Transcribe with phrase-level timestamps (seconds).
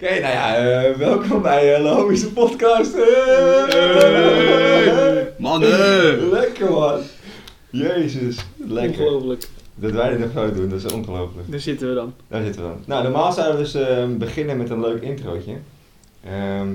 [0.00, 2.92] Oké, nou ja, eh, welkom bij uh, Logische Podcast.
[3.66, 5.32] Hey.
[5.38, 6.28] Mannen!
[6.30, 7.00] Lekker man.
[7.70, 9.04] Jezus, lekker.
[9.04, 9.48] Ongelooflijk.
[9.74, 11.50] Dat wij dit nog zo doen, dat is ongelooflijk.
[11.50, 12.14] Daar zitten we dan.
[12.28, 12.78] Daar zitten we dan.
[12.84, 15.54] Nou, normaal zouden we dus eh, beginnen met een leuk introotje.
[16.24, 16.68] Ehm,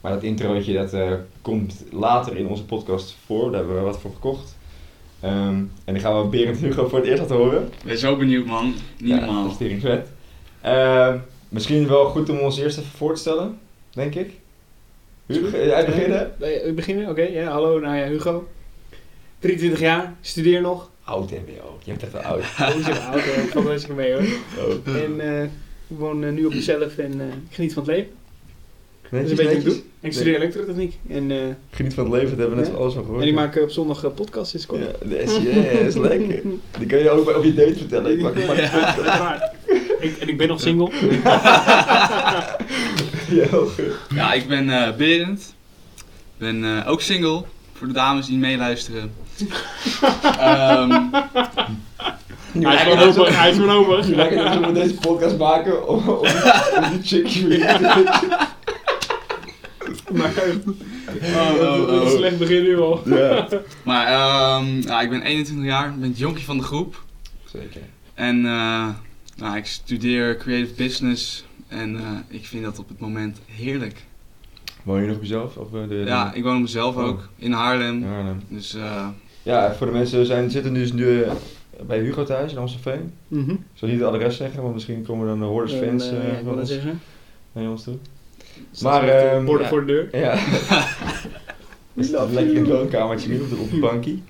[0.00, 3.98] maar dat introotje dat, eh, komt later in onze podcast voor, daar hebben we wat
[4.00, 4.56] voor gekocht.
[5.20, 7.62] Ehm, en die gaan we Berend Hugo voor het eerst laten horen.
[7.62, 8.74] Ik ben zo benieuwd, man.
[8.98, 9.48] Niet Ja, normaal.
[9.48, 10.08] dat is vet.
[10.60, 11.16] Ehm,
[11.48, 13.58] misschien wel goed om ons eerst even voor te stellen,
[13.92, 14.30] denk ik.
[15.26, 16.32] Hugo, jij beginnen?
[16.38, 17.08] We beginnen?
[17.08, 17.50] Oké, ja.
[17.50, 18.48] Hallo, nou ja, Hugo.
[19.38, 20.90] 23 jaar, studeer nog.
[21.04, 22.40] Oud MBO, je bent echt wel oud.
[22.60, 24.22] Oh, is oud, wel eens mee hoor.
[24.58, 24.94] Oh.
[25.02, 25.42] En eh,
[25.88, 28.10] ik woon eh, nu op mezelf en eh, ik geniet van het leven.
[29.10, 29.74] Dat is een beetje wat ik doe.
[29.74, 30.98] En ik studeer elektrotechniek.
[31.08, 31.38] En, eh,
[31.70, 32.78] Geniet van het leven, dat hebben we net Ja.
[32.78, 33.22] alles van gehoord.
[33.22, 34.80] en ik maak eh, op zondag eh, podcasts sinds kort.
[34.80, 35.36] Ja, dat is,
[35.86, 36.40] is lekker.
[36.78, 38.12] Die kan je ook bij- op je date vertellen.
[38.12, 39.52] Ik maak, ik maak Ja.
[40.06, 40.90] ik, en ik ben nog single.
[44.14, 45.54] Ja, ik ben eh Berend.
[45.96, 49.12] Ik ben eh, ook single, voor de dames die meeluisteren.
[50.38, 51.06] Ehm
[52.52, 56.18] Hij is voorlopig, hij is lijkt dat we deze podcast maken om, om,
[56.76, 58.48] om die chickie weer te vinden.
[60.12, 60.32] Maar
[61.34, 62.08] oh, oh, oh.
[62.08, 63.02] slecht begin nu al.
[63.04, 63.48] Ja.
[63.82, 67.04] Maar ehm ja, ik ben 21 jaar, ik ben het jonkie van de groep.
[67.44, 67.80] Zeker.
[68.14, 68.88] En eh,
[69.36, 71.44] nou, ik studeer creative business.
[71.68, 74.04] En eh, ik vind dat op het moment heerlijk.
[74.82, 75.56] Woon je nog op jezelf?
[75.56, 77.04] Of, eh, de, Ja, ik woon op mezelf Oh.
[77.04, 78.04] ook, in Haarlem.
[78.04, 78.34] Ja, nee.
[78.48, 79.08] Dus eh,
[79.42, 81.24] ja, voor de mensen, we zijn, zitten dus nu
[81.86, 83.12] bij Hugo thuis in Amstelveen.
[83.28, 83.50] Mhm.
[83.50, 86.58] Ik zal niet het adres zeggen, want misschien komen dan de hoorders fans ja, van
[86.58, 87.00] ons, zeggen.
[87.52, 87.96] naar ons toe.
[88.82, 89.68] Maar, Maar, ehm, borden ja.
[89.68, 90.20] voor de deur.
[90.20, 90.34] Ja.
[91.94, 94.22] Lekker in het woonkamertje nu op de, op de bankie.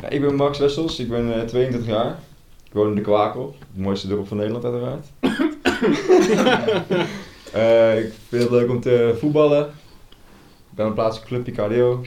[0.00, 2.18] Ja, ik ben Max Wessels, ik ben eh, 22 jaar.
[2.68, 5.06] Ik woon in de Kwakel, het mooiste dorp van Nederland uiteraard.
[7.52, 9.66] Eh, ik vind het leuk om te voetballen.
[9.66, 12.04] Ik ben een plaatselijke club Picardio.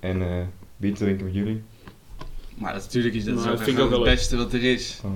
[0.00, 0.42] En eh
[0.76, 1.62] bier te drinken met jullie.
[2.54, 4.52] maar dat, natuurlijk is dat Maar is ook dat vind ik ook het beste wat
[4.52, 5.00] er is.
[5.04, 5.10] Oh,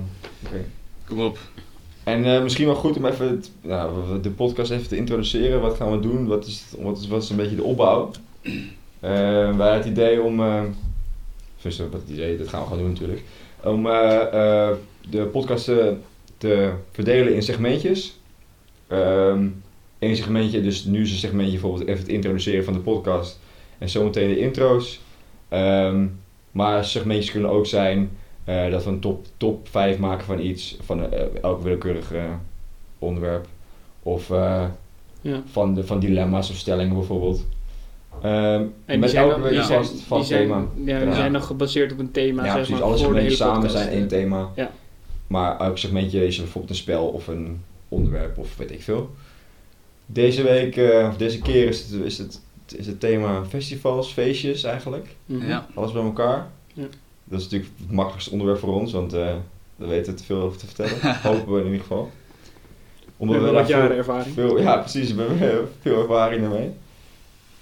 [0.45, 0.65] oké.
[1.07, 1.37] Kom op.
[2.03, 5.61] En eh, misschien wel goed om even het, nou, de podcast even te introduceren.
[5.61, 6.27] Wat gaan we doen?
[6.27, 8.11] Wat is, het- wat is, wat is een beetje de opbouw?
[8.41, 8.51] Eh,
[8.99, 10.39] wij hadden het idee om...
[10.41, 10.61] eh
[11.61, 13.23] dus, wat het idee, dat gaan we gewoon doen natuurlijk.
[13.65, 14.75] Om eh, eh,
[15.09, 15.65] de podcast
[16.37, 18.19] te verdelen in segmentjes.
[18.87, 19.47] Ehm
[19.99, 23.39] Eén segmentje, dus nu is een segmentje bijvoorbeeld even het introduceren van de podcast.
[23.77, 25.01] En zometeen de intro's.
[25.49, 26.05] Ehm,
[26.51, 28.09] maar segmentjes kunnen ook zijn
[28.43, 31.11] eh, dat we een top, top 5 maken van iets, van
[31.41, 32.11] elk willekeurig
[32.99, 33.47] onderwerp.
[34.03, 34.27] Of
[35.21, 35.43] Ja.
[35.45, 37.45] van, de, van dilemma's of stellingen bijvoorbeeld.
[38.21, 40.65] Ehm, En die met zijn, elke week die een zijn, vast, die vast zijn, thema.
[40.85, 41.15] Ja, die Ja.
[41.15, 42.73] zijn nog gebaseerd op een thema, ja, zeg precies.
[42.75, 43.73] maar, Alle segmentjes samen podcast.
[43.83, 44.49] zijn één thema.
[44.55, 44.71] Ja.
[45.27, 49.09] Maar elk segmentje is bijvoorbeeld een spel of een onderwerp of weet ik veel.
[50.05, 52.41] Deze week, eh, of deze keer is het, is, het,
[52.75, 55.15] is het thema festivals, feestjes eigenlijk.
[55.25, 55.47] Mhm.
[55.47, 55.67] Ja.
[55.73, 56.47] Alles bij elkaar.
[56.73, 56.83] Ja.
[57.23, 59.19] Dat is natuurlijk het makkelijkste onderwerp voor ons, want uh,
[59.77, 61.15] daar weten we te veel over te vertellen.
[61.33, 62.11] Hopen we in ieder geval.
[63.17, 64.33] We hebben wat jaren veel- ervaring.
[64.33, 65.13] Veel, ja, precies.
[65.13, 66.69] We hebben veel ervaring ermee.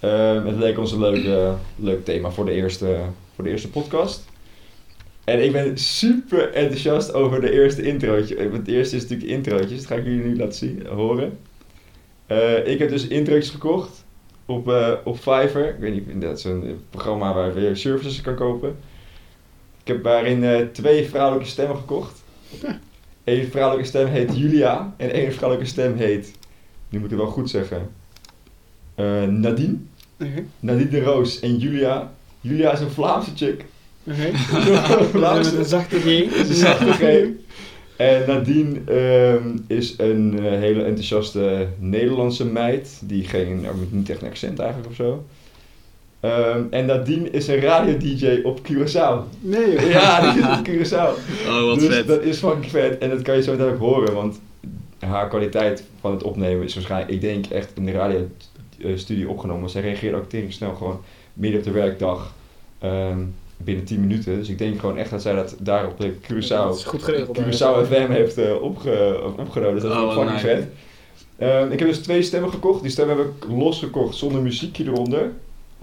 [0.04, 3.00] Ehm, het leek ons een leuk, eh, leuk thema voor de, eerste,
[3.36, 4.26] voor de eerste podcast.
[5.24, 8.36] En ik ben super enthousiast over de eerste introotje.
[8.36, 9.78] Eh, Het eerste is natuurlijk introotjes.
[9.78, 11.38] Dat ga ik jullie nu laten zien, horen.
[12.26, 14.04] Eh, ik heb dus introotjes gekocht
[14.46, 15.70] op, eh, op Fiverr.
[15.70, 18.76] Ik weet niet, dat is een programma waar je weer services kan kopen.
[19.82, 22.24] Ik heb daarin twee vrouwelijke stemmen gekocht.
[23.24, 26.32] Eén vrouwelijke stem heet Julia en één vrouwelijke stem heet,
[26.90, 27.90] nu moet ik het wel goed zeggen,
[29.30, 29.78] Nadine.
[30.20, 30.44] Oké.
[30.60, 32.14] Nadine de Roos en Julia.
[32.42, 33.66] Julia is een Vlaamse chick.
[34.12, 34.38] Oké.
[35.04, 35.52] Vlaamse.
[35.52, 36.06] Met een zachte G.
[36.06, 37.28] Een zachte G.
[37.98, 43.02] En Nadine ehm, is een eh, hele enthousiaste Nederlandse meid.
[43.04, 45.26] Die geen, nou, niet echt een accent eigenlijk of zo.
[46.20, 49.40] Ehm, en Nadine is een radio-dj op Curaçao.
[49.40, 49.90] Nee joh.
[49.90, 51.12] Ja, die is op Curaçao.
[51.48, 52.08] Oh, wat dus vet.
[52.08, 52.98] dat is fucking vet.
[52.98, 54.14] En dat kan je zo meteen ook horen.
[54.14, 54.40] Want
[55.00, 57.92] haar kwaliteit van het opnemen is waarschijnlijk, ik denk echt in de
[58.84, 59.62] radiostudio opgenomen.
[59.62, 61.02] Want zij reageert ook tegen snel gewoon
[61.34, 62.34] midden op de werkdag.
[62.80, 63.20] ehm,
[63.58, 64.36] binnen 10 minuten.
[64.38, 67.04] Dus ik denk gewoon echt dat zij dat daar op de Dat is Curaçao, goed
[67.04, 67.40] geregeld.
[67.40, 69.74] Curaçao FM heeft eh, opge, opgenomen.
[69.74, 70.46] Dus dat is Oh, wat fucking nice.
[70.48, 70.68] vet.
[71.38, 72.82] Ehm, ik heb dus twee stemmen gekocht.
[72.82, 75.32] Die stemmen heb ik losgekocht zonder muziekje eronder.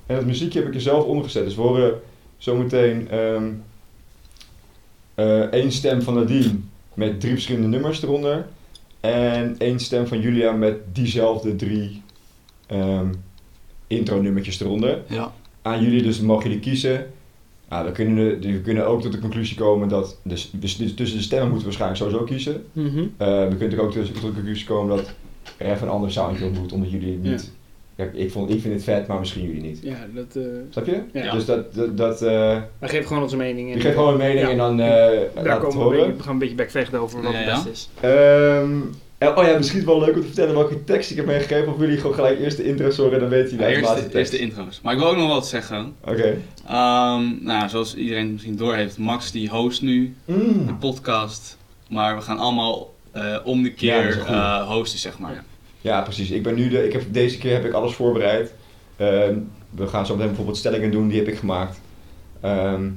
[0.06, 1.44] En het muziekje heb ik er zelf onder gezet.
[1.44, 2.00] Dus we horen
[2.38, 3.44] zometeen ehm
[5.14, 6.52] eh, één stem van Nadine
[6.94, 8.47] met drie verschillende nummers eronder.
[9.00, 12.02] En één stem van Julia met diezelfde drie
[12.71, 13.07] ehm
[13.87, 14.99] intro-nummertjes eronder.
[15.07, 15.33] Ja.
[15.63, 17.07] Aan jullie dus mogen jullie kiezen.
[17.69, 20.17] Nou, we, kunnen, we kunnen ook tot de conclusie komen dat...
[20.23, 22.65] Dus, dus tussen de stemmen moeten we waarschijnlijk sowieso kiezen.
[22.73, 22.99] Mhm.
[23.17, 25.15] Eh, we kunnen ook tot de conclusie komen dat
[25.57, 27.53] er even een ander soundje op moet, omdat jullie het niet...
[27.97, 29.81] Kijk, ik, vond, ik vind het vet, maar misschien jullie niet.
[29.83, 30.37] Ja, dat...
[30.37, 31.01] eh Snap je?
[31.13, 31.33] Ja.
[31.33, 31.75] Dus dat...
[31.75, 32.29] dat, dat eh,
[32.79, 33.75] wij geven gewoon onze mening.
[33.75, 34.49] je geeft gewoon een mening Ja.
[34.51, 37.33] en dan eh Daar komen we, een beetje- we gaan een beetje bekvechten over wat
[37.33, 37.55] Ja, het ja.
[37.55, 37.89] beste is.
[38.01, 38.71] Ehm,
[39.21, 41.73] en- oh ja, misschien wel leuk om te vertellen welke tekst ik heb meegegeven.
[41.73, 44.13] Of jullie gewoon gelijk eerst de intro horen en dan weten jullie Ja, de eerst,
[44.13, 44.81] de, eerst de intro's.
[44.83, 45.95] Maar ik wil ook nog wat zeggen.
[46.05, 46.37] Oké.
[46.67, 50.79] Ehm, nou, zoals iedereen misschien doorheeft, Max die host nu de Mm.
[50.79, 51.57] podcast.
[51.89, 55.45] Maar we gaan allemaal eh, om de keer eh, hosten, zeg maar.
[55.81, 56.01] Ja.
[56.03, 56.31] Precies.
[56.31, 58.53] Ik ben nu de, ik heb, deze keer heb ik alles voorbereid.
[58.97, 59.35] Ehm,
[59.71, 61.81] we gaan zo meteen bijvoorbeeld stellingen doen, die heb ik gemaakt.
[62.41, 62.89] Ehm,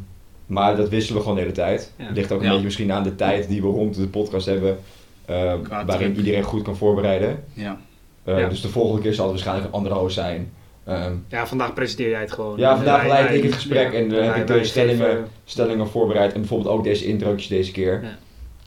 [0.46, 1.92] maar dat wisselen we gewoon de hele tijd.
[1.98, 2.06] Ja.
[2.06, 2.50] Het ligt ook een Ja.
[2.50, 4.78] beetje misschien aan de tijd die we rond de podcast hebben.
[5.26, 6.18] Eh, waarin druk.
[6.18, 7.44] iedereen goed kan voorbereiden.
[7.54, 7.78] Ja.
[8.24, 8.50] Eh, Ja.
[8.50, 10.52] Dus de volgende keer zal het waarschijnlijk een andere host zijn.
[10.84, 12.58] Ehm, Ja, vandaag presenteer jij het gewoon.
[12.58, 15.28] Ja, vandaag Wij- leid wij- ik het gesprek en dan heb ik de stellingen- geven-
[15.46, 16.34] stellingen voorbereid.
[16.34, 18.04] En bijvoorbeeld ook deze introotjes deze keer.
[18.04, 18.18] Ja.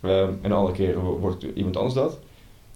[0.08, 2.18] Ehm, en de andere keer wo- wordt iemand anders dat.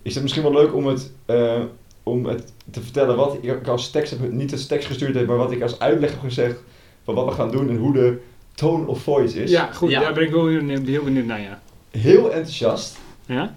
[0.03, 1.61] Is het misschien wel leuk om het, eh,
[2.03, 5.37] om het te vertellen wat ik als tekst heb, niet als tekst gestuurd heb, maar
[5.37, 6.57] wat ik als uitleg heb gezegd
[7.05, 8.19] van wat we gaan doen en hoe de
[8.55, 9.51] tone of voice is.
[9.51, 9.91] Ja, goed.
[9.91, 10.01] Ja.
[10.01, 11.61] Daar ben ik wel heel, heel benieuwd naar, ja.
[11.91, 12.99] Heel enthousiast.
[13.27, 13.55] Ja?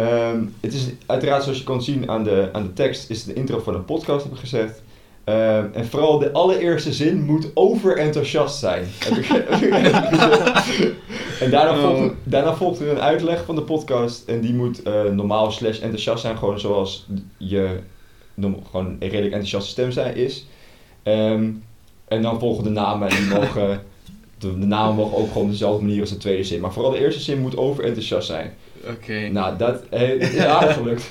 [0.00, 3.26] Ehm, het is uiteraard zoals je kan zien aan de, aan de tekst, is het
[3.26, 4.82] de intro van een podcast heb ik gezegd.
[5.24, 8.84] Ehm, en vooral de allereerste zin moet overenthousiast zijn.
[8.98, 9.26] Heb ik,
[11.40, 11.80] en daarna Oh.
[11.80, 14.28] volgt, daarna volgt er een uitleg van de podcast.
[14.28, 16.38] En die moet eh, normaal slash enthousiast zijn.
[16.38, 17.06] Gewoon zoals
[17.36, 17.78] je
[18.70, 20.46] gewoon een redelijk enthousiaste stem zijn, is.
[21.02, 21.50] Ehm,
[22.08, 23.08] en dan volgen de namen.
[23.08, 23.82] En die mogen,
[24.38, 26.60] de, de namen mogen ook gewoon dezelfde manier als de tweede zin.
[26.60, 28.52] Maar vooral de eerste zin moet overenthousiast zijn.
[28.88, 29.28] Oké.
[29.28, 31.10] Nou, dat eh, is aardig gelukt.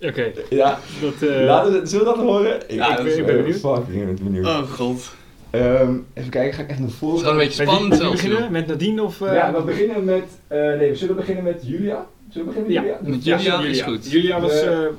[0.00, 0.32] Oké.
[0.50, 2.60] Ja, Dat, eh, laten we, zullen we dat horen?
[2.68, 3.60] Ja, ik, dat ik is- ik ben benieuwd.
[3.60, 4.46] Fucking benieuwd.
[4.46, 5.10] Oh god.
[5.50, 7.30] Ehm, even kijken, ga ik echt naar Het is voren?
[7.30, 8.12] een beetje spannend zelfs.
[8.14, 8.42] beginnen?
[8.42, 8.50] joh.
[8.50, 9.20] Met Nadine of...
[9.20, 10.24] eh, Ja, we beginnen met...
[10.46, 12.06] eh, nee, we zullen beginnen met Julia.
[12.30, 12.98] Zullen we beginnen met Ja.
[13.00, 13.16] Julia?
[13.16, 14.10] Met ja, Julia is goed.
[14.10, 14.90] Julia was, Eh, eh,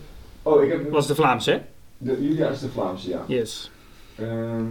[0.44, 0.90] Oh, ik heb...
[0.90, 1.58] was de Vlaams, hè?
[1.98, 3.24] De, Julia is de Vlaamse, ja.
[3.28, 3.72] Yes.
[4.16, 4.64] Ehm,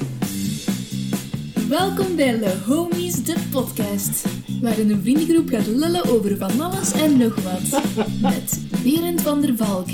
[1.79, 4.25] Welkom bij Le Homies, de podcast.
[4.61, 7.81] Waarin een vriendengroep gaat lullen over van alles en nog wat.
[8.21, 9.87] Met Berend van der Valk,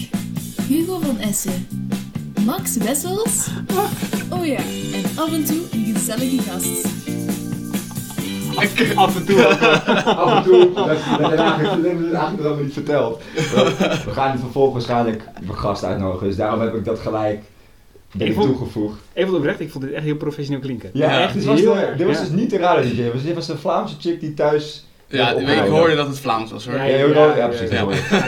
[0.67, 1.67] Hugo van Essen,
[2.45, 3.47] Max Wessels.
[4.29, 4.57] Oh ja,
[4.93, 6.85] en af en toe een gezellige gast.
[8.55, 9.45] Af en toe
[10.05, 13.21] af en toe, dat, hebben we eigenlijk, niet verteld.
[13.33, 17.43] We, gaan vervolgens waarschijnlijk een gast uitnodigen, dus daarom heb ik dat gelijk
[18.11, 18.99] ben Ik ik vond- toegevoegd.
[19.13, 20.89] Even oprecht, ik vond dit echt heel professioneel klinken.
[20.93, 21.33] Ja, Ja, echt.
[21.33, 22.21] Dit was, heel de, erg, dit was ja.
[22.21, 23.11] dus niet de radio DJ.
[23.23, 24.83] Dit was een Vlaamse chick die thuis...
[25.07, 26.75] Ja, ik hoorde dat het Vlaams was hoor.
[26.75, 27.69] Ja, Ja, ja, ja, ja, precies.
[27.69, 27.71] ik.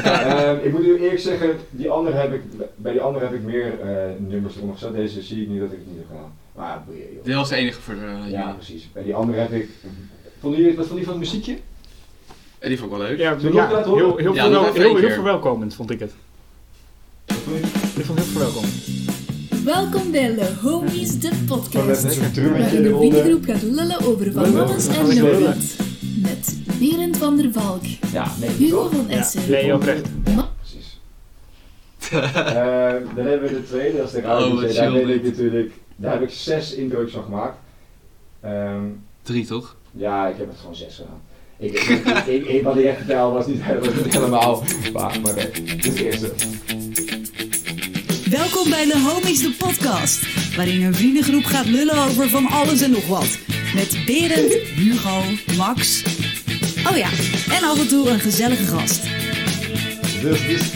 [0.03, 2.41] Ehm, ik moet u eerlijk zeggen, die andere heb ik,
[2.75, 4.93] bij die andere heb ik meer eh, nummers eronder gezet.
[4.93, 6.33] Deze zie ik nu dat ik het niet heb gedaan.
[6.55, 7.23] Maar ja, boeien, joh.
[7.23, 8.89] Dit was de enige voor de Ja, precies.
[8.93, 9.69] Bij die andere heb ik...
[10.39, 11.57] Vond jullie, wat vond je van het muziekje?
[12.59, 13.17] En die vond ik wel leuk.
[13.17, 13.51] Ja, heel,
[14.17, 14.17] heel,
[14.73, 16.13] heel, heel verwelkomend vond ik het.
[17.25, 17.63] Wat vond je?
[17.99, 19.00] Ik vond het heel verwelkomend.
[19.63, 22.03] Welkom bij Le Homies, de Gewoon podcast.
[22.03, 22.97] Waarin eronder.
[22.97, 25.55] vriendengroep gaat lullen over van alles en nog wat.
[26.21, 27.81] Met Berend van der Valk,
[28.13, 30.05] Ja, nee, Hugo van Ja, Essen, nee, oprecht.
[30.35, 30.99] Ma- Precies.
[32.11, 34.73] Ehm, dan hebben we de tweede, dat is de radio Oh, DJ.
[34.73, 35.71] Daar weet ik natuurlijk...
[35.95, 37.57] Daar heb ik zes intro's van gemaakt.
[38.41, 38.81] Ehm,
[39.21, 39.75] Drie toch?
[39.91, 41.21] Ja, ik heb het gewoon zes gedaan.
[41.57, 42.97] Ik, ik, ik, ik, ik- wat ik echt
[43.33, 45.35] was niet, was niet helemaal waar, maar.
[45.35, 46.31] Dit is de eerste.
[48.31, 50.19] Welkom bij de Homies de podcast,
[50.55, 53.37] waarin een vriendengroep gaat lullen over van alles en nog wat.
[53.75, 55.21] Met Berend, Hugo,
[55.57, 56.03] Max.
[56.89, 57.09] Oh ja,
[57.55, 59.01] en af en toe een gezellige gast.
[60.21, 60.71] Dus.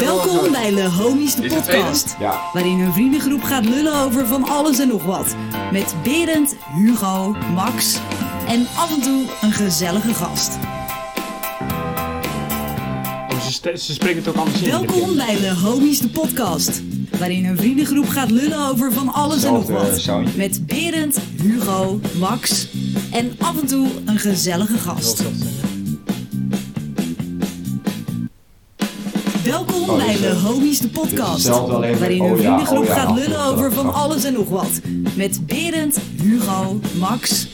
[0.00, 2.16] Welkom bij de Homies de podcast,
[2.52, 5.36] waarin een vriendengroep gaat lullen over van alles en nog wat.
[5.72, 7.98] Met Berend, Hugo, Max
[8.48, 10.58] en af en toe een gezellige gast.
[13.64, 14.70] Ze, spreken het ook anders in.
[14.70, 16.82] Welkom bij de Homies de podcast,
[17.18, 20.00] waarin een vriendengroep gaat lullen over van alles en nog wat.
[20.00, 20.36] soundje.
[20.36, 22.68] Met Berend, Hugo, Max
[23.12, 25.22] en af en toe een gezellige gast.
[29.44, 32.94] Welkom Oh, bij de eh, Homies de podcast, waarin een oh ja, vriendengroep oh ja,
[32.94, 34.80] gaat lullen over van alles en nog wat.
[35.16, 37.48] Met Berend, Hugo, Max,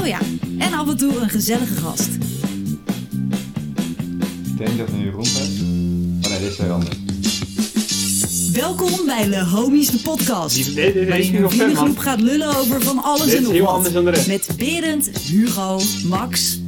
[0.00, 0.18] oh ja,
[0.58, 2.08] en af en toe een gezellige gast.
[4.58, 5.53] ik denk dat nu rond is.
[6.44, 6.96] Nee, dit is weer anders.
[8.52, 12.56] Welkom bij de Homies de podcast, Die- dit- dit is waarin een vriendengroep gaat lullen
[12.56, 13.74] over van alles Dit en nog heel wat.
[13.74, 14.26] anders dan de rest.
[14.26, 16.58] Met Berend, Hugo, Max,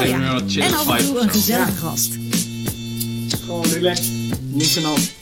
[0.00, 0.14] oh ja,
[0.60, 1.76] en af en toe een gezellige Ja.
[1.88, 2.10] gast.
[3.44, 4.06] Gewoon relaxed.
[4.52, 5.12] Niks aan de hand.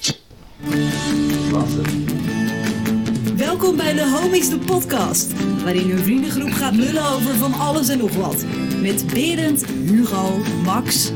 [3.36, 5.26] Welkom bij de Homies de podcast,
[5.64, 8.44] waarin een vriendengroep gaat lullen over van alles en nog wat.
[8.80, 11.10] Met Berend, Hugo, Max.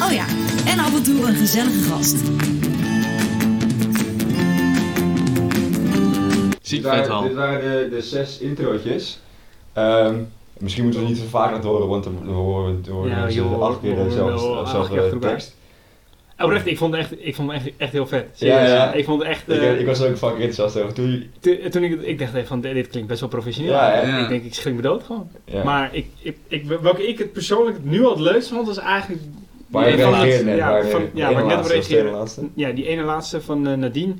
[0.00, 0.24] Oh ja,
[0.70, 2.16] en af en toe een gezellige gast.
[6.62, 7.34] Ziek Dit vet waren, dit al.
[7.34, 9.18] waren de, de zes introotjes.
[9.72, 10.14] Ehm,
[10.58, 13.62] misschien moeten we niet te vaak laten horen, want dan horen we, horen Ja, joh,
[13.62, 15.58] acht keer dezelfde, tekst.
[16.38, 18.26] Oprecht, ik vond het echt, ik vond het echt, echt heel vet.
[18.34, 18.68] Ja, Serieus.
[18.70, 18.92] ja.
[18.92, 19.48] Ik vond het echt...
[19.48, 20.94] Ik, eh, ik was ook fucking enthousiast over.
[20.94, 21.24] Toen,
[21.70, 23.72] toen ik, het- ik dacht even van, dit klinkt best wel professioneel.
[23.72, 23.92] Ja.
[24.00, 25.28] Ik denk, ik schrik me dood gewoon.
[25.44, 25.64] ja.
[25.64, 29.22] Maar ik, ik, ik, welke ik het persoonlijk nu al het leukst vond, was eigenlijk...
[29.70, 32.26] waar je reageerde net, ja, van- ja, waar ik net op reageerde.
[32.54, 34.14] Ja, die ene laatste van eh, Nadine.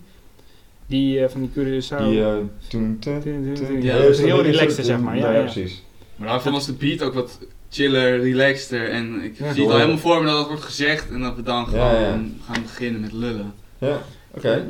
[0.87, 1.97] Die eh, van die Curaçao.
[2.05, 2.35] Die eh,
[2.69, 2.97] toen...
[3.01, 5.17] ja, dat dat is heel relaxed, zeg maar.
[5.17, 5.43] Ja, ja, ja.
[5.43, 5.85] precies.
[6.17, 7.39] Maar daarvan was de beat ook wat
[7.71, 8.89] chiller, relaxter.
[8.89, 11.37] En ik Ja, zie het al helemaal voor me dat het wordt gezegd en dat
[11.37, 12.21] we dan gewoon ja.
[12.53, 13.53] gaan beginnen met lullen.
[13.79, 14.67] Ja, oké.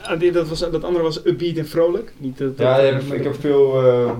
[0.00, 2.12] Ah, die- dat, was, dat andere was upbeat en vrolijk.
[2.18, 4.10] Niet dat, Ja, dat- ik heb, ik heb veel eh,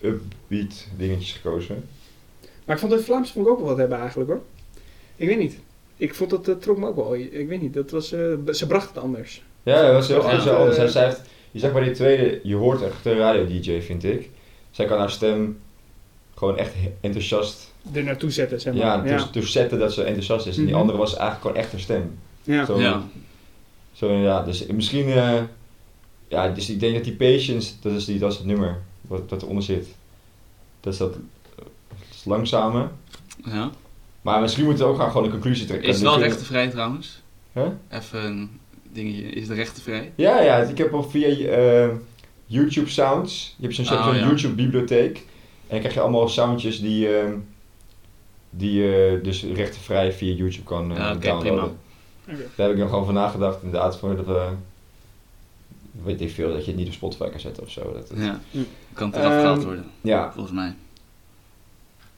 [0.00, 1.84] upbeat dingetjes gekozen.
[2.64, 4.40] Maar ik vond het Vlaams vond ik ook wel wat hebben eigenlijk hoor.
[5.16, 5.58] Ik weet niet.
[5.96, 7.14] Ik vond dat, dat trok me ook wel.
[7.14, 8.20] Ik weet niet, dat was, eh,
[8.52, 9.42] ze bracht het anders.
[9.62, 10.22] Ja, dat was heel Ja.
[10.30, 10.48] anders.
[10.48, 10.76] anders.
[10.76, 14.04] Zij, Eh, zij heeft, je zag bij die tweede, je hoort echt een radio-dj vind
[14.04, 14.30] ik.
[14.70, 15.58] Zij kan haar stem
[16.34, 18.82] gewoon echt enthousiast Er naartoe zetten, zeg maar.
[18.82, 20.56] ja, dus, dus zetten dat ze enthousiast is.
[20.56, 20.80] En die Mhm.
[20.80, 22.18] andere was eigenlijk gewoon echt haar stem.
[22.42, 22.64] ja.
[22.64, 23.02] Zo, Ja.
[23.92, 25.42] Zo, ja, dus misschien, eh,
[26.28, 29.22] ja, dus ik denk dat die Patience, dat is, die, dat is het nummer wat,
[29.28, 29.86] wat eronder zit.
[30.80, 31.18] Dat is dat, eh,
[31.56, 32.88] dat is langzame.
[33.44, 33.70] Ja.
[34.24, 35.88] Maar misschien moeten we ook gaan gewoon een conclusie trekken.
[35.88, 37.22] Is het wel rechtenvrij trouwens?
[37.52, 37.66] Huh?
[37.90, 38.60] Even een
[38.92, 39.22] dingetje.
[39.22, 40.12] Is de rechtenvrij?
[40.14, 41.88] Ja, ja, ik heb al via eh,
[42.46, 43.54] YouTube Sounds.
[43.58, 44.26] Je hebt zo'n Oh, ja.
[44.26, 45.16] YouTube bibliotheek.
[45.16, 45.24] En
[45.68, 47.32] dan krijg je allemaal soundjes die, eh,
[48.50, 51.64] die je dus rechtenvrij via YouTube kan eh, Ja, downloaden.
[52.28, 52.36] Oké.
[52.56, 54.48] Daar heb ik nog gewoon van nagedacht, inderdaad, voor dat we,
[56.04, 57.92] weet ik veel, dat je het niet op Spotify kan zetten of zo.
[57.92, 58.40] Dat, Ja.
[58.50, 58.58] Hm.
[58.92, 60.74] Kan het eraf Ehm, gehaald worden, ja, volgens mij.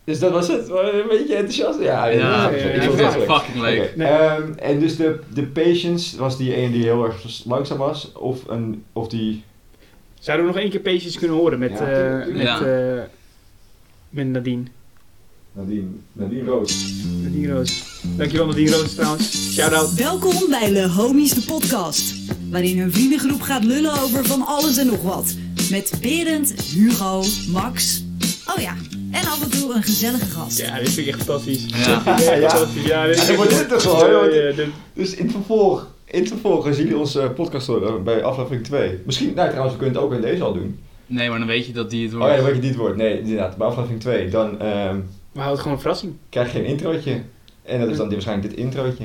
[0.06, 0.68] Dus dat was het.
[0.68, 1.80] Een beetje enthousiast.
[1.80, 3.94] Ja, Ja, ja, ik ja, het echt fucking leuk.
[3.98, 8.48] Ehm, en dus de, de Patience was die ene die heel erg langzaam was, of,
[8.48, 9.42] een, of die...
[10.20, 12.60] Zouden we nog één keer Patience kunnen horen met, Ja, eh, met, Ja.
[12.60, 13.02] eh,
[14.10, 14.62] met Nadine?
[15.52, 16.92] Nadine, Nadine Roos.
[17.22, 17.82] Nadine Roos.
[18.16, 19.52] Dankjewel Nadine Roos trouwens.
[19.54, 19.94] Shout-out.
[19.94, 22.14] Welkom bij de Homies de podcast,
[22.50, 25.34] waarin een vriendengroep gaat lullen over van alles en nog wat.
[25.70, 28.02] Met Berend, Hugo, Max.
[28.56, 28.74] Oh ja,
[29.10, 30.58] en af en toe een gezellige gast.
[30.58, 31.64] Ja, dit vind ik echt fantastisch.
[31.66, 32.02] Ja.
[32.18, 32.48] Ja, ja.
[32.48, 32.84] Fantastisch.
[32.84, 36.64] Ja, dit Ja, wordt dit toch Ja, ja, Dus in het vervolg, in het vervolg
[36.64, 38.98] zien jullie onze podcast horen bij aflevering 2.
[39.04, 40.78] Misschien, nou trouwens, we kunnen het ook in deze al doen.
[41.06, 42.32] Nee, maar dan weet je dat die het Oh wordt.
[42.34, 42.96] ja, dan weet je niet het woord.
[42.96, 44.28] Nee, inderdaad, bij aflevering 2.
[44.28, 44.96] Dan ehm,
[45.32, 46.12] We houden het gewoon een verrassing.
[46.28, 47.22] krijg je een introotje.
[47.62, 49.04] En dat is dan waarschijnlijk dit introotje.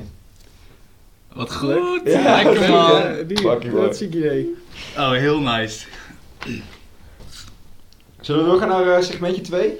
[1.33, 2.01] Wat goed!
[2.05, 2.91] Ja, Lekker man!
[2.91, 3.85] Ja, die, Fucking mooi.
[3.85, 4.55] dat zie ik idee.
[4.97, 5.85] Oh, heel nice.
[8.21, 9.79] Zullen we doorgaan naar eh, segmentje 2?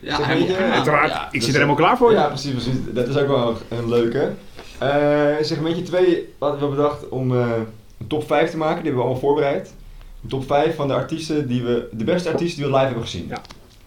[0.00, 0.74] Ja, Zeg, helemaal weet je, prima.
[0.74, 2.12] Uiteraard, ja, ik dus, zit er helemaal klaar voor.
[2.12, 2.74] Ja, precies, precies.
[2.92, 4.32] Dat is ook wel een leuke.
[4.78, 7.50] Eh segmentje 2 hadden we bedacht om eh,
[7.98, 8.74] een top 5 te maken.
[8.82, 9.74] Die hebben we allemaal voorbereid.
[10.22, 13.04] Een top 5 van de artiesten die we, de beste artiesten die we live hebben
[13.04, 13.28] gezien.
[13.28, 13.40] Ja.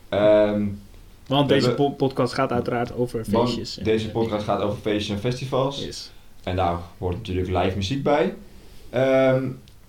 [0.09, 0.65] Ehm,
[1.27, 3.77] Want deze hebben- po- podcast gaat uiteraard over want feestjes.
[3.77, 5.83] en- deze podcast gaat over feestjes en festivals.
[5.85, 6.11] Yes.
[6.43, 8.35] En daar hoort natuurlijk live muziek bij.
[8.89, 9.43] Ehm,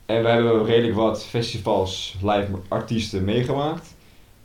[0.07, 3.95] en we hebben redelijk wat festivals, live artiesten meegemaakt.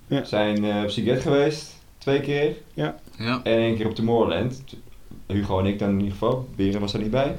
[0.07, 0.19] Ja.
[0.19, 2.53] We zijn eh, op Siget geweest, twee keer.
[2.73, 2.95] Ja.
[3.17, 4.63] En één keer op Tomorrowland.
[5.27, 6.47] Hugo en ik dan in ieder geval.
[6.55, 7.35] Beren was er niet bij.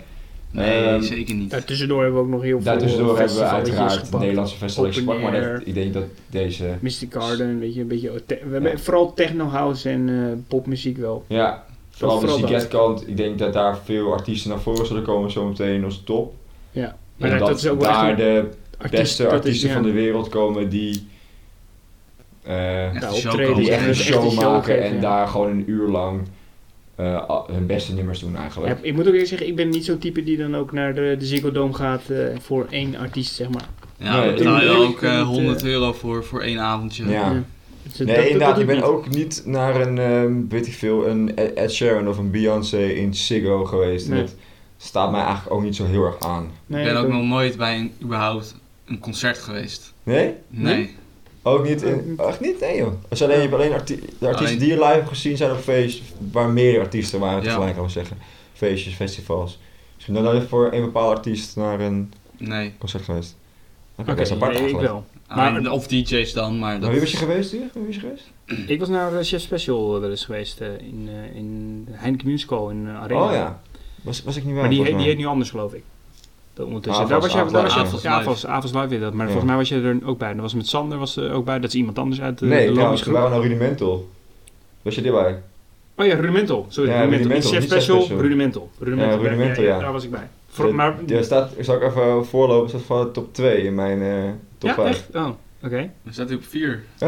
[0.51, 1.51] Nee, Ehm, zeker niet.
[1.51, 4.19] Daartussendoor hebben we ook nog heel veel Daartussendoor hebben we uiteraard gepakt.
[4.23, 5.33] Nederlandse festivals Open gepakt.
[5.33, 6.75] Maar dat, ik denk dat deze...
[6.81, 8.23] Mystic Garden, weet je, een beetje...
[8.27, 8.79] te- we hebben Ja.
[8.79, 11.25] vooral techno house en eh, popmuziek wel.
[11.29, 12.51] Ja, vooral de vooral dat.
[12.51, 13.09] Siget kant.
[13.09, 16.35] Ik denk dat daar veel artiesten naar voren zullen komen zometeen in onze top.
[16.71, 16.97] Ja.
[17.17, 19.75] Maar En dat, is ook wel echt daar een de artiest- beste is- artiesten ja.
[19.75, 21.07] van de wereld komen die...
[22.47, 25.01] eh, Ja, optreden, die echt een show show maken geven, en ja.
[25.01, 26.21] daar gewoon een uur lang
[26.95, 28.73] eh, hun beste nummers doen eigenlijk.
[28.79, 30.95] Ja, ik moet ook eerlijk zeggen, ik ben niet zo'n type die dan ook naar
[30.95, 33.69] de, de Ziggo Dome gaat eh, voor één artiest, zeg maar.
[33.99, 37.05] Ja, Nee, daar betaal je ook eh, ik- 100 euro voor, voor één avondje.
[37.05, 37.11] Ja.
[37.11, 37.43] Ja.
[37.83, 38.85] Dus dat- Nee, dat- dat inderdaad, doe ik ben niet.
[38.85, 43.15] ook niet naar een, ehm, weet ik veel, een Ed Sheeran of een Beyoncé in
[43.15, 44.09] Ziggo geweest.
[44.09, 44.21] Nee.
[44.23, 44.35] Dat
[44.77, 46.51] staat mij eigenlijk ook niet zo heel erg aan.
[46.67, 48.55] Nee, ik ben ook- nog nooit bij een, überhaupt
[48.87, 49.93] een concert geweest.
[50.03, 50.35] Nee?
[50.49, 50.95] Nee.
[51.47, 52.15] Ook niet in...
[52.19, 52.61] Echt niet?
[52.61, 52.93] Nee joh.
[53.11, 55.51] Zijn alleen, je hebt alleen arti- de artiesten Alleen- die je live hebt gezien zijn
[55.51, 57.49] op feest waar meerdere artiesten waren Ja.
[57.49, 58.19] tegelijk, kan ik zeggen.
[58.53, 59.59] Feestjes, festivals.
[59.95, 62.73] Misschien dan nooit voor één bepaalde artiest naar een Nee.
[62.79, 63.37] concert geweest.
[63.97, 65.05] Oké, Oké, best apart nee, ik wel.
[65.27, 66.81] Alleen- Maar- of DJ's dan, maar dat...
[66.81, 67.69] Maar wie was je geweest hier?
[67.73, 68.31] Wie was je geweest?
[68.71, 72.27] Ik was naar eh, Chef Special wel eens geweest eh, in, eh, in de Heineken
[72.29, 73.25] Musical in eh, Arena.
[73.27, 73.61] Oh ja.
[74.03, 74.61] Was, was ik niet bij?
[74.63, 75.83] Maar die, heet- die heet nu anders, geloof ik.
[76.57, 77.05] Dat ondertussen.
[77.05, 78.09] Avals, daar was was Avals jij, Live.
[78.09, 79.13] ja, Avals, Avals Live weer dat.
[79.13, 79.33] Maar Ja.
[79.33, 80.33] volgens mij was je er ook bij.
[80.33, 81.59] Dat was met Sander was er ook bij.
[81.61, 84.09] Dat is iemand anders uit de, nee, de trouwens, we waren al Rudimental.
[84.83, 85.43] Was je erbij?
[85.97, 86.67] Oh ja, Rudimental.
[86.69, 87.51] Sorry, Ja, Rudimental.
[87.51, 88.21] Chef Special, Special.
[88.21, 88.71] Rudimental.
[88.79, 89.79] Rudimental, Ja, Rudimental, ja.
[89.79, 90.29] Daar was ik bij.
[90.49, 94.03] Voor, De- maar, Ja, staat, zal ik even voorlopen, staat van top 2 in mijn
[94.03, 94.09] eh,
[94.59, 94.89] top ja, 5.
[94.89, 95.07] echt?
[95.15, 95.29] Oh,
[95.65, 95.91] oké.
[96.05, 96.83] Dan staat hij op 4.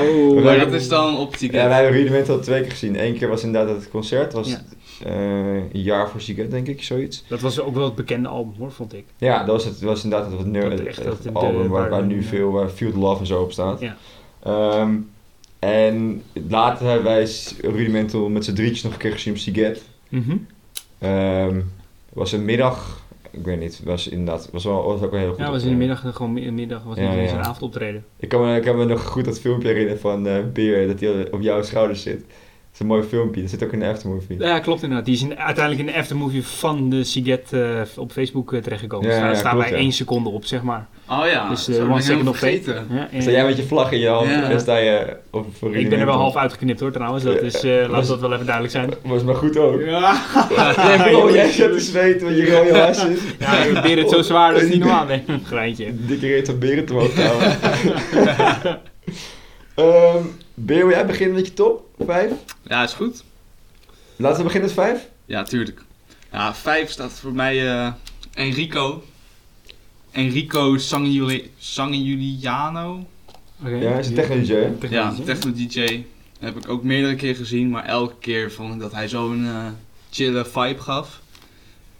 [0.00, 0.42] Oh.
[0.44, 1.60] Maar dat is dan op Ticket.
[1.60, 3.04] Ja, wij hebben Rudimental twee keer gezien.
[3.04, 4.56] Eén keer was inderdaad het concert, was
[5.04, 7.24] Eh, een jaar voor Siget, denk ik, zoiets.
[7.28, 9.04] Dat was ook wel het bekende album hoor, vond ik.
[9.18, 11.90] Ja, dat was, het, dat was inderdaad het, het, echt, het dat de- album waar,
[11.90, 13.80] waar- nu veel Field Love en zo op staat.
[13.80, 13.96] Ja.
[14.42, 14.94] Ehm,
[15.58, 17.28] en later hebben wij
[17.60, 19.82] Rudimental met z'n drietjes nog een keer gezien op Siget.
[20.08, 20.36] Mhm.
[20.98, 21.60] Ehm
[22.12, 25.38] was een middag, ik weet niet, was inderdaad, was, wel, was ook wel heel goed.
[25.38, 27.36] Ja, was in de middag, eh, gewoon mi- middag, was Ja, eens ja.
[27.38, 28.04] een avondoptreden.
[28.16, 31.00] Ik kan, me, ik kan me nog goed dat filmpje herinneren van eh Beer, dat
[31.00, 32.24] hij op jouw schouders zit.
[32.74, 34.38] Dat is een mooi filmpje, dat zit ook in de aftermovie.
[34.38, 35.06] Ja, klopt inderdaad.
[35.06, 37.60] Die is in, uiteindelijk in de aftermovie van de Siget eh,
[37.96, 39.06] op Facebook eh, terechtgekomen.
[39.06, 39.82] Ja, Dus daar ja, staan klopt, wij ja.
[39.84, 40.86] één seconde op, zeg maar.
[41.08, 42.52] Oh ja, dus dat uh, second helemaal of fame.
[42.52, 42.86] vergeten.
[42.90, 43.20] Ja, ja.
[43.20, 44.50] Sta jij met je vlag in je hand Ja.
[44.50, 47.24] en sta je op voor Ik ben er wel half uitgeknipt hoor trouwens.
[47.24, 48.90] Dat is, eh, laat Was- dat wel even duidelijk zijn.
[49.04, 49.80] Was maar goed ook.
[49.80, 50.22] Ja,
[51.10, 53.18] bro, jij zit te zweten met je rode hasjes.
[53.38, 55.04] ja ik probeer het zo zwaar, dat is niet normaal.
[55.06, 56.06] Nee, geintje.
[56.06, 57.56] Dikke reet van beren te mogen houden.
[59.74, 60.24] Ehm
[60.54, 62.32] Beer, wil jij beginnen met je top 5?
[62.62, 63.24] Ja, is goed.
[64.16, 65.08] Laten we beginnen met 5.
[65.26, 65.82] Ja, tuurlijk.
[66.32, 67.92] Ja, 5 staat voor mij eh,
[68.34, 69.04] Enrico.
[70.10, 73.06] Enrico Sangiuli- Sangiuliano.
[73.64, 74.68] Ja, hij is een techno-dj.
[74.90, 76.04] Ja, techno-dj.
[76.38, 79.66] Heb ik ook meerdere keer gezien, maar elke keer vond ik dat hij zo'n eh
[80.10, 81.20] chille vibe gaf.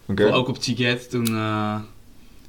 [0.06, 0.32] Oké.
[0.32, 1.76] Ook op Tiget toen eh,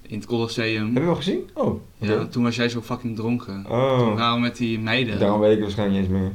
[0.08, 0.86] in het Colosseum.
[0.86, 1.50] Heb je wel gezien?
[1.54, 1.82] Oh.
[1.98, 3.64] Ja, toen was jij zo fucking dronken.
[3.68, 4.16] Toen Oh.
[4.16, 5.20] waren we met die meiden.
[5.20, 6.32] Daarom weet ik waarschijnlijk niet eens meer.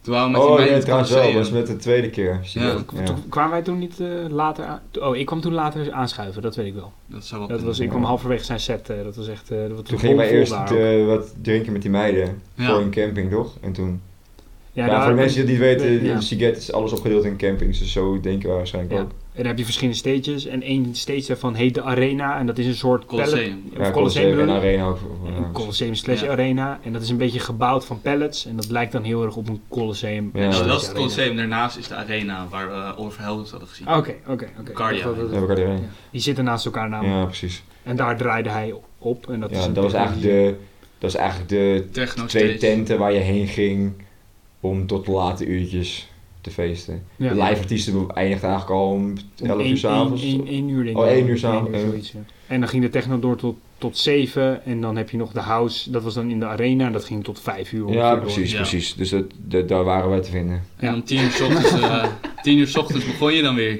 [0.00, 1.32] Toen waren we met die Oh, meiden ja, in het trouwens wel.
[1.42, 2.38] Was met de tweede keer.
[2.42, 3.02] Zie je Ja.
[3.04, 4.80] Toen kwamen wij toen niet eh, later aan...
[5.00, 6.92] Oh, ik kwam toen later aanschuiven, dat weet ik wel.
[7.06, 9.50] Dat zou wel Dat was, ik kwam halverwege zijn set, eh, dat was echt...
[9.50, 12.42] eh, dat was Toen gingen wij eerst eh, wat drinken met die meiden.
[12.54, 12.66] Ja.
[12.66, 13.56] Voor een camping, toch?
[13.60, 14.00] En toen...
[14.72, 16.14] Ja, daar- voor de mensen die het niet weten, Ja.
[16.14, 17.78] in Siget is alles opgedeeld in campings.
[17.78, 19.00] Dus zo denken we waarschijnlijk Ja.
[19.00, 19.10] ook.
[19.38, 20.46] En dan heb je verschillende stages.
[20.46, 22.38] En één stage daarvan heet de Arena.
[22.38, 23.62] En dat is een soort pallet- Colosseum.
[23.72, 24.56] Of Ja, Colosseum Colosseum.
[24.56, 24.94] Arena.
[25.36, 26.28] Een Colosseum slash Ja.
[26.30, 26.78] Arena.
[26.82, 28.46] En dat is een beetje gebouwd van pallets.
[28.46, 30.30] En dat lijkt dan heel erg op een Colosseum.
[30.34, 30.48] Ja.
[30.48, 30.96] Nou, dat is het.
[30.96, 31.36] Colosseum.
[31.36, 33.86] Daarnaast is de arena waar we Oliver Heldens hadden gezien.
[33.88, 35.78] Oké, oké, oké.
[36.10, 37.16] Die zitten naast elkaar namelijk.
[37.16, 37.62] Ja, precies.
[37.82, 39.30] En daar draaide hij op.
[39.30, 40.54] En dat, is Ja, een dat was eigenlijk de,
[40.98, 42.58] dat was eigenlijk de Techno twee stage.
[42.58, 43.92] tenten waar je heen ging
[44.60, 46.08] om tot de late uurtjes
[46.40, 47.02] te feesten.
[47.16, 47.28] Ja.
[47.28, 50.22] De live artiesten eindigden eigenlijk al om 11 één- uur s'avonds.
[50.22, 50.96] één- één- één uur denk ik.
[50.96, 51.12] Oh, wel.
[51.14, 52.12] één uur s'avonds.
[52.46, 54.64] En dan ging de techno door tot, tot 7.
[54.64, 55.90] En dan heb je nog de house.
[55.90, 56.86] Dat was dan in de arena.
[56.86, 57.80] En dat ging tot 5 uur.
[57.80, 58.20] Ja, ongeveer door.
[58.20, 58.56] precies, Ja.
[58.56, 58.94] precies.
[58.94, 60.62] Dus dat, dat- daar waren wij te vinden.
[60.76, 62.04] En om 10 uur, s ochtends, eh,
[62.42, 63.78] 10 uur s ochtends begon je dan weer.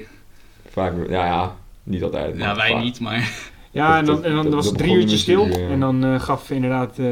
[0.69, 2.37] Vaak, ja, ja, niet altijd.
[2.37, 2.81] Ja, wij vaak.
[2.83, 3.47] niet, maar...
[3.71, 5.45] Ja, en dan, en dan dat- was het drie uurtjes stil.
[5.45, 6.99] En dan eh, gaf inderdaad...
[6.99, 7.05] eh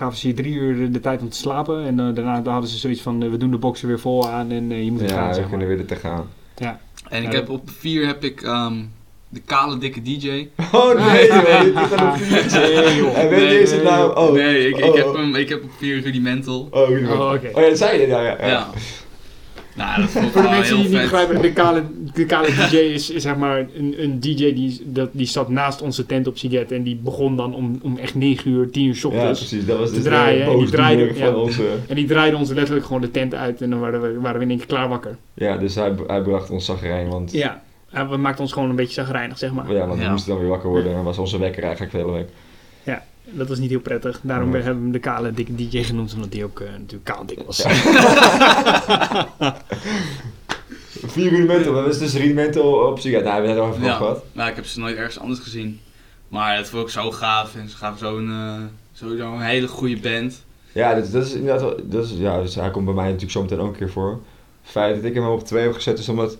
[0.00, 1.84] gaven ze je drie uur de, tijd om te slapen.
[1.86, 3.22] En eh, daarna dan hadden ze zoiets van...
[3.22, 5.34] eh, we doen de boxen weer vol aan en eh, je moet Ja, gaan, we
[5.34, 5.48] zeg maar.
[5.50, 6.28] kunnen weer er te gaan.
[7.08, 8.74] En ik Ja, heb op 4 heb ik ehm,
[9.28, 10.48] de kale dikke DJ.
[10.72, 12.58] Oh nee, joh, dit is aan een viertje.
[12.60, 13.14] Nee, joh.
[13.14, 14.10] Hij weet niet eens het naam.
[14.10, 15.16] Oh, nee, ik, ik, oh, heb oh.
[15.16, 16.68] hem, ik heb op 4 Rudimental.
[16.70, 17.18] Oh, goed, goed.
[17.18, 17.50] Oh, oké.
[17.54, 18.06] oh ja, dat zei je.
[18.06, 18.46] Ja, ja, ja.
[18.46, 18.70] Ja.
[19.74, 21.82] Nou, dat Voor de mensen die het niet begrijpen, de kale,
[22.14, 25.82] de kale DJ is, is zeg maar een, een DJ die, dat, die zat naast
[25.82, 26.72] onze tent op Siget.
[26.72, 29.38] En die begon dan om, om echt 9 uur, 10 uur 's Ja, ochtends.
[29.38, 29.66] precies.
[29.66, 31.34] Dat was te dus draaien, de en die draaide- ja.
[31.34, 31.62] onze...
[31.88, 33.60] En die draaide ons letterlijk gewoon de tent uit.
[33.62, 35.16] En dan waren we, waren we in één keer klaar wakker.
[35.34, 37.32] Ja, dus hij, hij bracht ons zagrijn, want...
[37.32, 39.72] Ja, en we maakten ons gewoon een beetje zagrijnig, zeg maar.
[39.72, 42.12] Ja, want we moesten dan weer wakker worden en was onze wekker eigenlijk de hele
[42.12, 42.28] week.
[43.32, 44.20] Dat was niet heel prettig.
[44.22, 44.54] Daarom Ja.
[44.54, 47.42] hebben we hem de kale dikke DJ genoemd, omdat hij ook eh, natuurlijk kaal dik
[47.46, 47.64] was.
[51.06, 53.12] Vier rudimental, dat is dus rudimental op zich.
[53.12, 53.96] Ja, daar hebben we het over Ja.
[53.96, 54.24] gehad.
[54.32, 55.80] Nou, ik heb ze nooit ergens anders gezien.
[56.28, 57.54] Maar het vond ik zo gaaf.
[57.54, 58.54] En ze gaven zo'n eh,
[58.92, 60.44] sowieso een hele goede band.
[60.72, 63.32] Ja, dat, dat is inderdaad wel, dat is, ja, dus hij komt bij mij natuurlijk
[63.32, 64.10] zo meteen ook een keer voor.
[64.62, 66.36] Het feit dat ik hem op twee heb gezet is omdat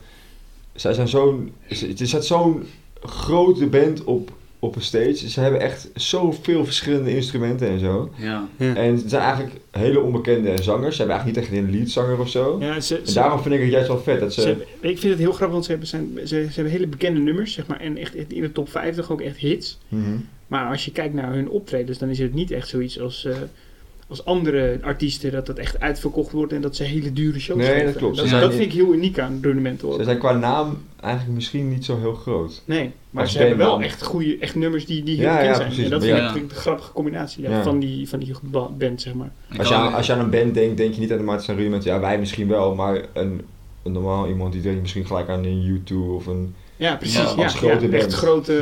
[0.74, 2.66] zij zijn zo'n, het is zo'n
[3.02, 4.30] grote band op,
[4.62, 5.28] op een stage.
[5.30, 8.10] Ze hebben echt zoveel verschillende instrumenten en zo.
[8.16, 8.48] Ja.
[8.58, 10.96] En het zijn eigenlijk hele onbekende zangers.
[10.96, 12.56] Ze hebben eigenlijk niet echt een leadzanger of zo.
[12.60, 14.40] Ja, ze, En ze- daarom vind ik het juist wel vet dat ze...
[14.40, 17.20] ze- ik vind het heel grappig, want ze hebben, zijn, ze, ze hebben hele bekende
[17.20, 17.80] nummers, zeg maar.
[17.80, 19.78] En echt, echt in de top 50 ook echt hits.
[19.88, 20.02] Mhm.
[20.46, 23.34] Maar als je kijkt naar hun optredens, dan is het niet echt zoiets als, eh,
[24.10, 27.84] als andere artiesten, dat dat echt uitverkocht wordt en dat ze hele dure shows Nee,
[27.84, 28.16] dat klopt.
[28.16, 29.92] Dat, Ze dat zijn- vind ik heel uniek aan Rudimental.
[29.92, 32.62] Ze zijn qua naam eigenlijk misschien niet zo heel groot.
[32.64, 35.48] Nee, maar Als ze hebben wel echt goede echt nummers die, die heel Ja, bekend
[35.50, 35.66] ja, zijn.
[35.66, 35.84] precies.
[35.84, 36.32] En dat Ja.
[36.32, 37.62] vind ik de grappige combinatie ja, Ja.
[37.62, 39.30] van, die, van die ba- band, zeg maar.
[39.58, 41.84] Als je, aan, als je aan een band denkt, denk je niet aan Rudiment.
[41.84, 43.40] Ja, wij misschien wel, maar een,
[43.82, 47.18] een normaal iemand die denkt misschien gelijk aan een U2 of een Ja, precies.
[47.18, 47.92] Als ja, grote band.
[47.92, 48.52] echt grote...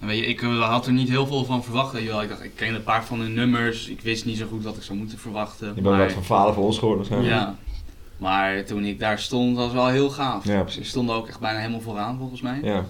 [0.00, 1.92] En weet je, ik eh, had er niet heel veel van verwacht.
[1.92, 2.22] weet je wel.
[2.22, 3.88] Ik dacht, ik ken een paar van hun nummers.
[3.88, 5.66] Ik wist niet zo goed wat ik zou moeten verwachten.
[5.66, 7.34] Je bent maar, wat van vader voor ons geworden waarschijnlijk.
[7.40, 7.56] ja.
[8.16, 10.44] Maar toen ik daar stond, was het wel heel gaaf.
[10.46, 10.88] Ja, precies.
[10.88, 12.58] stonden ook echt bijna helemaal vooraan, volgens mij.
[12.62, 12.84] Ja.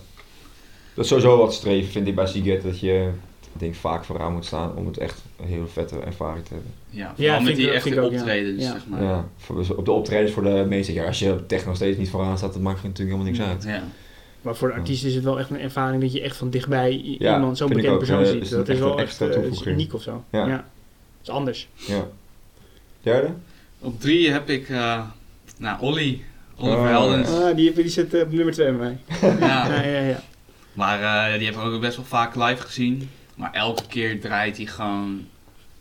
[0.94, 3.10] Dat is sowieso wat streven, vind ik bij Seagate, dat je
[3.52, 6.72] ik denk, vaak vooraan moet staan om het echt een hele vette ervaring te hebben.
[6.90, 8.70] Ja, Ja, vooral met die ik- echte ik optredens, Ja.
[8.72, 9.02] zeg maar.
[9.02, 10.92] Ja, voor, op de optredens voor de meeste.
[10.92, 13.64] Ja, als je techno steeds niet vooraan staat, dat maakt je natuurlijk helemaal niks uit.
[13.64, 13.82] Ja.
[14.46, 16.90] Maar voor de artiest is het wel echt een ervaring dat je echt van dichtbij
[16.90, 17.98] iemand, zo'n vind ik bekend ook.
[17.98, 18.42] persoon ziet.
[18.42, 20.24] is Dat is wel echt eh, is uniek of zo.
[20.30, 20.46] Ja.
[20.46, 20.56] Ja.
[20.56, 20.64] Dat
[21.22, 21.68] is anders.
[21.74, 22.06] Ja.
[23.02, 23.30] Derde?
[23.78, 25.02] Op drie heb ik, eh
[25.58, 26.22] nou, Olly.
[26.56, 26.88] Oliver Oh.
[26.88, 27.30] Heldens.
[27.30, 28.98] Ah, die, die zit eh, op nummer 2 bij mij.
[29.38, 29.66] Ja.
[29.74, 30.22] Ja, ja, ja.
[30.72, 33.10] Maar eh, die heb ik ook best wel vaak live gezien.
[33.34, 35.26] Maar elke keer draait hij gewoon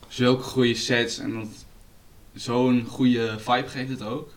[0.08, 1.20] zulke goede sets.
[1.20, 1.66] En dat
[2.34, 4.34] zo'n goede vibe geeft het ook.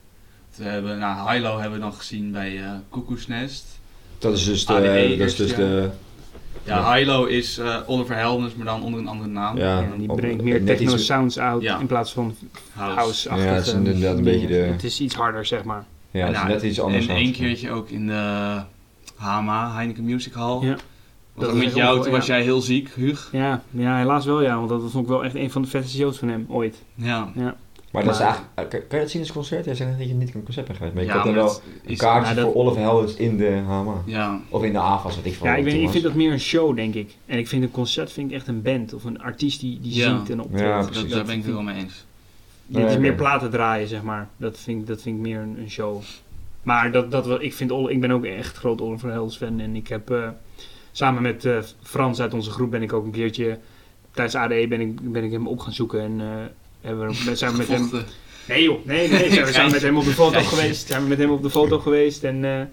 [0.57, 3.78] We hebben, nou, Hilo hebben we dan gezien bij eh Koekoesnest.
[4.19, 4.73] Dat is dus de.
[4.73, 5.57] ADE dat is dus ja.
[5.57, 5.89] de
[6.65, 9.57] Ja, Hilo is eh, Oliver Heldens, maar dan onder een andere naam.
[9.59, 11.79] ja, Ja, die brengt meer techno iets- sounds out Ja.
[11.79, 12.35] in plaats van
[12.73, 12.95] House.
[12.99, 15.85] house-achtige Ja, het is inderdaad een beetje de- Het is iets harder, zeg maar.
[16.11, 17.07] Ja, het is Nou, net iets anders.
[17.07, 18.57] En één keertje ook in de
[19.17, 20.61] HMA, Heineken Music Hall.
[20.61, 20.67] Ja.
[20.69, 20.79] Want
[21.35, 22.19] Dat ook was met jou, wel- toen ja.
[22.19, 23.29] was jij heel ziek, Huug.
[23.33, 25.97] Ja, ja, helaas wel ja, want dat vond ik wel echt een van de vetste
[25.97, 26.83] shows van hem ooit.
[26.95, 27.33] Ja.
[27.93, 28.51] Maar dat is eigenlijk.
[28.55, 29.65] Kan, kan je dat zien als concert?
[29.65, 30.95] Jij zegt net dat je niet een concert bent geweest.
[30.97, 34.03] Maar je ja, dan wel een kaartje dat- voor Oliver Heldens in de HMA.
[34.07, 36.15] Ja, Of in de AFAS, wat ik van Ja, ik, weet, niet, ik vind dat
[36.15, 37.17] meer een show, denk ik.
[37.27, 39.95] En ik vind een concert vind ik echt een band of een artiest die, die
[39.95, 40.05] Ja.
[40.09, 40.65] zingt en optreedt.
[40.65, 41.11] Ja, dat, precies.
[41.13, 42.05] daar ben ik het wel mee eens.
[42.67, 44.29] Ja, het is meer platen draaien, zeg maar.
[44.37, 46.03] Dat vind, ik- dat vind ik meer een, een show.
[46.63, 49.61] Maar dat, dat, wel- ik, vind, ik ben ook echt groot Oliver Heldens fan.
[49.61, 50.29] En ik heb eh,
[50.93, 53.59] samen met eh, Frans uit onze groep ben ik ook een keertje...
[54.11, 56.01] Tijdens ADE ben ik, ben ik hem op gaan zoeken.
[56.01, 56.27] En eh,
[56.81, 57.91] hebben we, zijn we met hem...
[58.49, 59.31] Nee joh, nee, nee.
[59.31, 60.87] Zijn we zijn met hem op de foto geweest.
[60.87, 62.25] Zijn we met hem op de foto geweest.
[62.25, 62.71] En, eh, en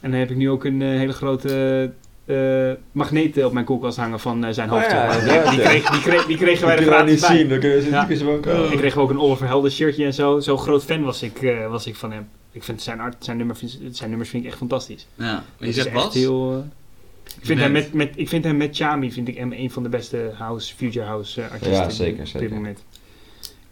[0.00, 1.92] dan heb ik nu ook een eh, hele grote...
[2.26, 4.90] eh magneet op mijn koelkast hangen van eh, zijn Oh hoofd.
[4.90, 5.26] ja, maar.
[5.26, 5.68] ja, die, ja.
[5.68, 7.36] kreeg, die, kreeg, die kregen wij er gratis bij.
[7.36, 8.70] zien, ze Ja.
[8.70, 10.40] Ik kreeg ook een Oliver Helder shirtje en zo.
[10.40, 12.28] Zo groot fan was ik, eh, was ik van hem.
[12.52, 13.56] Ik vind zijn, art, zijn, nummer,
[13.90, 15.06] zijn nummers vind ik echt fantastisch.
[15.14, 16.14] Ja, maar je zegt Bas?
[16.14, 16.64] heel,
[17.24, 19.82] ik, vind hem met, met, ik vind hem met Chami vind ik hem een van
[19.82, 22.40] de beste house, future house eh, artiesten Ja, zeker, op zeker.
[22.40, 22.84] dit moment.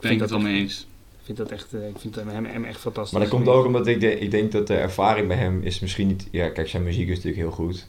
[0.02, 0.86] Ben ik dat het wel mee eens.
[1.18, 3.12] Ik vind dat echt, eh, ik vind hem, hem, hem echt fantastisch.
[3.12, 5.80] Maar dat komt ook omdat ik, de- ik denk dat de ervaring bij hem is
[5.80, 6.28] misschien niet...
[6.30, 7.86] Ja, kijk, zijn muziek is natuurlijk heel goed.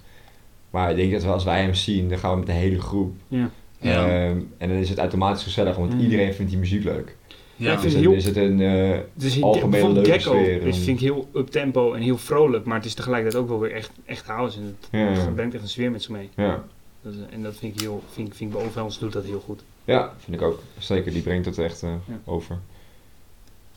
[0.69, 2.81] Maar ik denk dat we, als wij hem zien, dan gaan we met de hele
[2.81, 3.15] groep.
[3.27, 3.49] Ja.
[3.79, 4.07] Ja.
[4.07, 5.99] Ehm, en dan is het automatisch gezellig, want Mm.
[5.99, 7.15] iedereen vindt die muziek leuk.
[7.55, 8.61] Ja, ik Ja, vind Dus heel- is het een...
[8.61, 12.77] eh, Dus ik- algemene leuke sfeer en- vind ik heel up-tempo en heel vrolijk, maar
[12.77, 14.57] het is tegelijkertijd ook wel weer echt, echt house.
[14.59, 16.29] En het ja, brengt echt een sfeer met zich mee.
[16.35, 16.63] ja.
[17.01, 19.23] Dat is- en dat vind ik heel, vind, ik- vind ik bij Overhelms doet dat
[19.25, 19.61] heel goed.
[19.85, 20.59] Ja, vind ik ook.
[20.77, 22.13] Zeker, die brengt het echt eh, Ja.
[22.25, 22.57] over.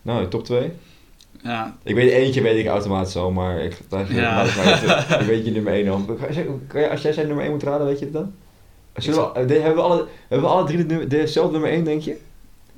[0.02, 0.70] Nou, top 2.
[1.42, 4.42] ja, Ik weet eentje weet ik automatisch al, maar ik, daar, Ja.
[4.44, 4.54] ik
[5.08, 6.04] maar weet je nummer 1 al.
[6.90, 8.32] Als jij zijn nummer 1 moet raden, weet je het dan?
[8.96, 12.02] Zullen we, de- hebben, we alle, hebben we alle drie de dezelfde nummer 1, denk
[12.02, 12.16] je?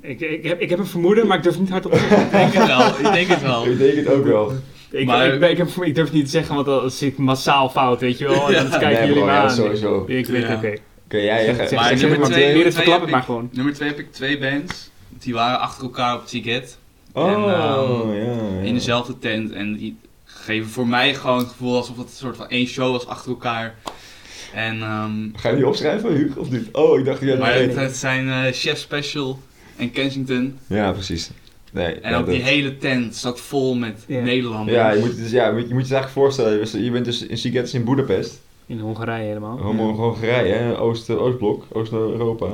[0.01, 2.21] Ik, ik, heb, ik heb een vermoeden, maar ik durf niet hardop te zeggen.
[2.25, 2.87] ik denk het wel.
[2.87, 3.65] Ik denk het wel.
[3.65, 4.51] Ik denk het ook wel.
[4.91, 7.17] Ik, Maar- ik, ik, heb, ik durf het niet te zeggen, want dan zit ik
[7.17, 8.47] massaal fout, weet je wel.
[8.47, 8.69] En dan Ja.
[8.69, 9.51] kijken Nee, jullie bro, me ja, aan.
[9.51, 10.03] sowieso.
[10.07, 10.55] Ik weet, Ja.
[10.55, 10.73] oké.
[11.09, 13.49] Kun jij zeg- Maar nummer twee- nummer het twee verklap heb het maar ik- gewoon.
[13.51, 14.89] Nummer 2 heb ik twee bands.
[15.09, 16.77] Die waren achter elkaar op Tiget.
[17.13, 18.61] Oh, En, ehm, ja, ja.
[18.67, 19.51] In dezelfde tent.
[19.51, 22.91] En die geven voor mij gewoon het gevoel alsof het een soort van één show
[22.91, 23.75] was achter elkaar.
[24.53, 26.67] En, ehm, Ga je die opschrijven, Huug, of niet?
[26.71, 29.39] Oh, ik dacht jij maar het, het zijn eh, Chef Special
[29.77, 30.57] en Kensington.
[30.67, 31.29] Ja, precies.
[31.71, 34.03] Nee, En ja, ook die hele tent zat vol met.
[34.07, 34.77] Nederlanders.
[34.77, 37.37] Ja, je moet, dus, ja, je moet je je eigenlijk voorstellen, je bent dus in
[37.37, 39.57] Siget in Budapest, In Hongarije helemaal.
[39.59, 42.47] Homo- Hongarije, hè, Oost, Oostblok, Oost-Europa.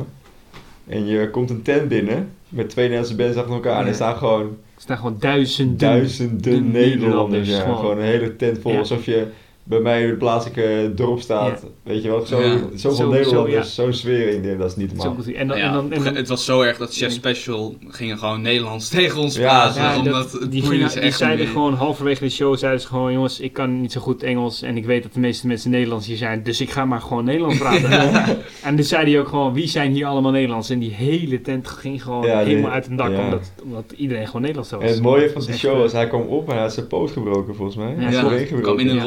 [0.88, 4.16] En je komt een tent binnen met twee Nederlandse bands achter elkaar en er staan
[4.16, 4.42] gewoon
[4.76, 5.78] Er staan gewoon duizenden.
[5.78, 6.96] duizenden de Nederlanders.
[6.96, 7.60] Nederlanders, Ja.
[7.60, 7.78] gewoon.
[7.78, 8.78] Gewoon een hele tent vol, Ja.
[8.78, 9.28] alsof je
[9.68, 11.66] bij mij in het plaatselijke dorp staat.
[11.84, 12.58] Weet je wel, zo, Ja.
[12.76, 15.16] zoveel Zo- Nederlanders, zo, zo'n sfeer in dit, dat is niet normaal.
[15.36, 18.18] En dan, Ja, en dan, en dan- het was zo erg dat Chef Special gingen
[18.18, 19.82] gewoon Nederlands tegen ons Ja, praten.
[19.82, 22.88] ja, omdat dat- het die, gingen, die echt zeiden gewoon halverwege de show, zeiden ze
[22.88, 25.72] gewoon, jongens, ik kan niet zo goed Engels en ik weet dat de meeste mensen
[25.72, 28.38] Nederlands hier zijn, dus ik ga maar gewoon Nederlands praten.
[28.64, 30.70] En dus zei hij ook gewoon, wie zijn hier allemaal Nederlands?
[30.70, 33.24] En die hele tent ging gewoon Ja, die- helemaal uit een dak, ja.
[33.24, 34.82] omdat, omdat iedereen gewoon Nederlands was.
[34.82, 36.88] En het mooie van die show echt, was, hij kwam op en hij had zijn
[36.88, 37.96] poot gebroken volgens mij.
[38.00, 39.04] Ja, Hij kwam in een Ja.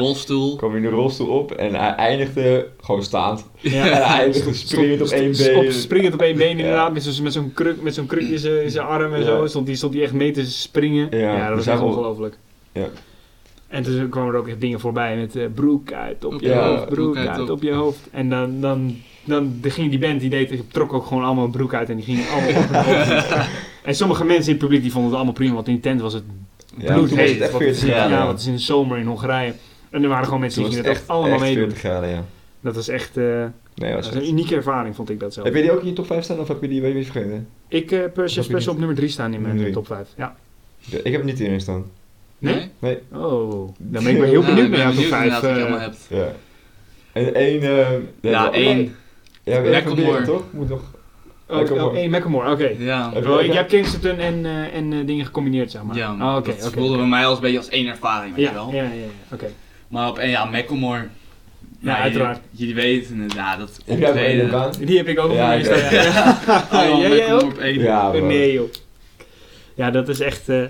[0.49, 0.69] Rolstoel.
[0.69, 3.45] kwam in de rolstoel op en hij eindigde gewoon staand.
[3.63, 5.73] En hij eindigde springend op één been.
[5.73, 6.63] springend op één been Ja.
[6.63, 9.19] inderdaad, met zo'n met zo'n kruk, met zo'n kruk in zijn in zijn arm en
[9.19, 9.25] Ja.
[9.25, 9.47] zo.
[9.47, 11.07] Stond hij stond die echt mee te springen.
[11.11, 12.37] Ja, Ja, dat was echt ongelooflijk.
[12.71, 12.87] Ja.
[13.67, 16.67] En toen kwamen er ook echt dingen voorbij met eh, broek uit op je Ja,
[16.67, 17.99] hoofd, broek, broek uit uit op- op je hoofd.
[18.11, 21.51] En dan, dan, dan, dan ging die band, die deed, trok ook gewoon allemaal een
[21.51, 22.67] broek uit en die gingen allemaal op.
[23.83, 26.01] En sommige mensen in het publiek die vonden het allemaal prima, want in die tent
[26.01, 26.23] was het
[26.77, 27.41] Ja, toen was het bloedheet.
[27.41, 28.11] echt wat, 40 ja, graden.
[28.11, 29.53] ja, want het is in de zomer in Hongarije.
[29.89, 31.63] En er waren gewoon mensen die gingen het dat echt, allemaal meedoen.
[31.63, 32.23] 40 graden, ja.
[32.61, 35.45] Dat was echt eh, Nee, dat was was een unieke ervaring, vond ik dat zelf.
[35.45, 37.03] Heb je die ook in je top 5 staan of heb je die, je die
[37.11, 37.47] vergeten?
[37.67, 40.07] Ik heb uh, op nummer 3 staan in mijn top 5.
[40.17, 40.35] Ja.
[40.79, 41.85] Ja, Ik heb hem niet hierin staan.
[42.37, 42.69] Nee?
[42.79, 42.97] Nee.
[43.11, 45.23] Oh, dan ben ik maar heel Ja, benieuwd ik naar ben jouw top benieuwd 5.
[45.23, 46.05] inderdaad wat je eh, hebt.
[46.09, 46.31] Ja.
[47.11, 47.61] En één...
[47.61, 48.95] eh, Ja, één.
[49.43, 50.23] Ja, Macklemore.
[50.25, 50.43] toch?
[50.51, 50.81] Moet nog...
[51.47, 51.89] Oh, Macklemore.
[51.89, 52.71] oh, één Macklemore, oké.
[52.77, 55.95] Ja, Heb Wel, je- je hebt Kingston en, eh, en eh, dingen gecombineerd, zeg maar.
[55.95, 58.43] ja Oh, oké, dat oké, voelde bij mij als een beetje als één ervaring, weet
[58.45, 58.69] Ja, je wel.
[58.73, 59.45] ja, ja, ja, oké.
[59.89, 61.07] Maar op één, ja, Macklemore.
[61.79, 62.39] Ja, uiteraard.
[62.51, 64.51] Jullie weten het, ja, dat Heb jij ook één optreden.
[64.51, 64.71] baan?
[64.85, 66.39] Die heb ik ook op Ja, staan, ja.
[66.99, 67.41] Ja, jij ook?
[67.43, 67.79] op één.
[67.79, 68.69] Ja, Oh, nee, joh.
[69.75, 70.49] Ja, dat is echt...
[70.49, 70.63] eh,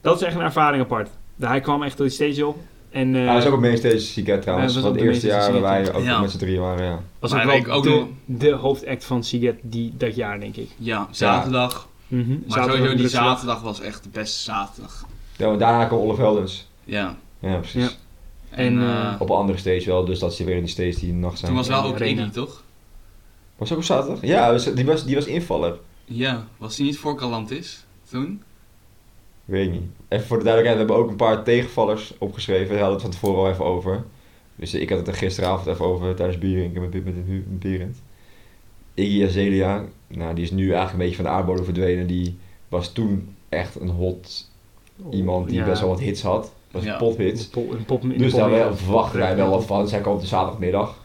[0.00, 1.08] dat is echt een ervaring apart.
[1.40, 2.56] Hij kwam echt door die stage op.
[2.90, 4.74] En eh Hij is ook op mainstage Siget trouwens.
[4.74, 6.20] Ja, van was het op eerste jaar waar mainstage wij ook Ja.
[6.20, 7.00] met z'n drieën waren, ja.
[7.18, 10.68] was Maar ook ook de, nog- de hoofdact van Siget die, dat jaar, denk ik.
[10.76, 11.88] Ja, zaterdag.
[12.06, 12.28] Mhm.
[12.28, 15.06] Maar Zaterdag sowieso die zaterdag was echt de beste zaterdag.
[15.36, 16.68] Ja, want daarna kwam Olaf Heldens.
[16.84, 17.16] Ja.
[17.40, 17.82] Ja, precies.
[17.82, 17.90] Ja.
[18.50, 20.70] En, En, eh, eh, Op een andere stage wel, dus dat is weer in die
[20.70, 21.50] stage die nacht zijn.
[21.50, 21.98] toen was wel ook.
[22.00, 22.64] Iggy, toch?
[23.56, 24.20] Was ook op zaterdag?
[24.22, 25.78] Ja, was- die was, die was invaller.
[26.04, 28.42] Ja, was hij niet voor Galantis toen?
[29.44, 29.82] Weet ik niet.
[30.08, 32.68] Even voor de duidelijkheid, we hebben ook een paar tegenvallers opgeschreven.
[32.68, 34.04] Daar hadden we het van tevoren al even over.
[34.56, 38.02] Dus ik had het er gisteravond even over tijdens bierdrinken met, met, met, met Berend.
[38.94, 42.06] Iggy Azalea, nou die is nu eigenlijk een beetje van de aardbodem verdwenen.
[42.06, 44.50] Die was toen echt een hot
[45.10, 45.64] iemand die Ja.
[45.64, 46.52] best wel wat hits had.
[46.70, 46.92] Was Ja.
[46.92, 47.18] een pop-
[47.70, 48.74] een pop- Dus daar wel- ja.
[48.74, 49.88] verwachtte wij wel wat van.
[49.88, 50.98] Zij kwam op de zaterdagmiddag.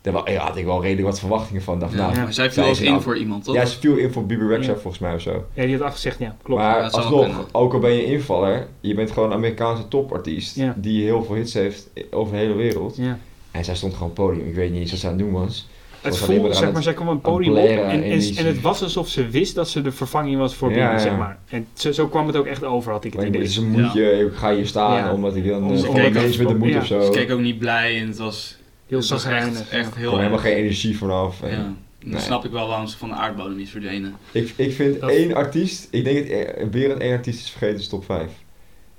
[0.00, 1.78] Daar ja, had ik wel redelijk wat verwachtingen van.
[1.78, 3.54] Dacht, Ja, nou, maar zij viel ook is in een- voor iemand, toch?
[3.54, 4.78] Ja, ze viel in voor Bibi Rexha Ja.
[4.78, 5.44] volgens mij of zo.
[5.54, 6.60] Ja, die had afgezegd, ja, klopt.
[6.62, 10.56] Maar dat zou alsnog, ook al ben je invaller, je bent gewoon een Amerikaanse topartiest
[10.56, 10.74] Ja.
[10.76, 12.96] die heel veel hits heeft over de hele wereld.
[12.96, 13.18] ja.
[13.50, 14.46] En zij stond gewoon op het podium.
[14.48, 15.68] Ik weet niet eens wat ze aan het doen was.
[16.00, 18.02] Het voelde, zeg maar, zij kwam een podium op en,
[18.36, 20.98] en het was alsof ze wist dat ze de vervanging was voor Ja, ja.
[20.98, 21.38] zeg maar.
[21.48, 23.46] En zo, zo kwam het ook echt over, had ik het Maar idee.
[23.48, 25.12] ze moet je, ik ga hier staan Ja.
[25.12, 26.78] omdat ik dan uh, van keek de ja.
[26.78, 27.00] of zo.
[27.00, 28.56] Ze keek ook niet blij en het was,
[28.86, 31.42] Heel het was echt, echt heel helemaal geen energie vanaf.
[31.42, 31.56] En Ja.
[31.56, 32.20] Dan Nee.
[32.20, 34.14] snap ik wel waarom ze van de aardbodem is verdwenen.
[34.32, 37.78] ik, ik vind Dat- één artiest, ik denk dat weer een één artiest is vergeten,
[37.78, 38.30] is top 5.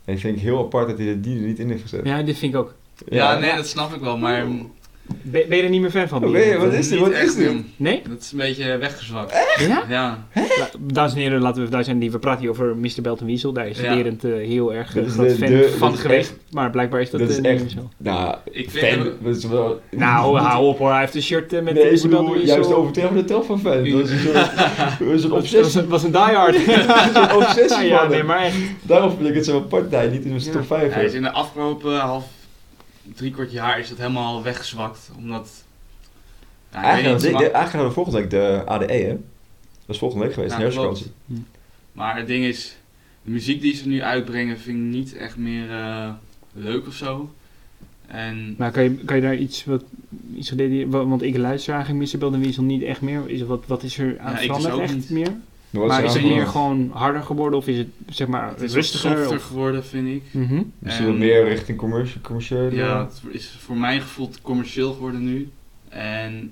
[0.05, 2.01] En ik vind het heel apart dat hij de- die er niet in heeft gezet.
[2.03, 2.73] Ja, dit vind ik ook.
[3.09, 4.45] Ja, nee, dat snap ik wel, maar
[5.21, 6.25] Ben, ben je er niet meer fan van?
[6.25, 6.99] Oh, je- wat is dit?
[6.99, 7.51] Wat is echt, dit?
[7.75, 8.01] Nee?
[8.09, 9.31] Dat is een beetje weggezwakt.
[9.59, 9.83] Ja?
[9.89, 11.99] Ja, Ja, Dames en heren, laten we daar zijn.
[11.99, 13.01] Die, we praten hier over Mr.
[13.01, 13.53] Belton Weasel.
[13.53, 13.95] Daar is Ja.
[13.95, 16.33] Berend eh, heel erg Dat uh, is groot de- fan de- van dat is geweest.
[16.51, 17.89] Maar blijkbaar is dat, dat is eh, niet echt- meer zo.
[17.97, 19.79] Nou, ik vind fan, dat is wel...
[19.91, 20.89] Nou, hou op hoor.
[20.91, 22.01] Hij heeft een shirt eh, met nee, Mr.
[22.01, 22.47] bedoel, Weasel.
[22.47, 23.71] juist de overtreffende tel van fan.
[23.77, 24.33] Dat is een soort,
[24.99, 25.81] dat is een was, was, obsessie.
[25.81, 26.55] een, was een diehard.
[27.15, 28.55] een obsessie ja, van nee, maar echt.
[28.81, 30.51] Daarom vind ik het zo'n apart dat hij niet in mijn Ja.
[30.51, 32.23] top 5 hij is in de afgelopen half,
[33.15, 35.09] drie kwart jaar is dat helemaal weggezwakt.
[35.17, 35.63] Omdat,
[36.71, 39.07] Eigenlijk, niet, de, maar- de, eigenlijk hadden we volgende week de ADE, hè?
[39.85, 41.05] Dat is volgende week geweest, Ja, de.
[41.91, 42.75] Maar het ding is,
[43.23, 46.09] de muziek die ze nu uitbrengen vind ik niet echt meer eh,
[46.53, 47.33] leuk of zo.
[48.07, 49.83] En Maar kan je, kan je daar iets wat...
[50.35, 50.53] Iets
[50.89, 52.17] want ik luister eigenlijk Mr.
[52.17, 53.29] Belton Weasel niet echt meer.
[53.29, 55.09] Is, wat, wat is er aan Ja, veranderd dus echt niet.
[55.09, 55.33] meer?
[55.69, 56.49] Maar is het veranderd?
[56.49, 59.17] gewoon harder geworden of is het zeg maar het is rustiger?
[59.17, 60.23] softer Of, geworden vind ik.
[60.31, 60.61] Mhm.
[60.79, 62.71] Misschien En- wat meer richting commercial, commercieel.
[62.71, 65.49] Ja, het is voor mijn gevoel commercieel geworden nu.
[65.89, 66.51] En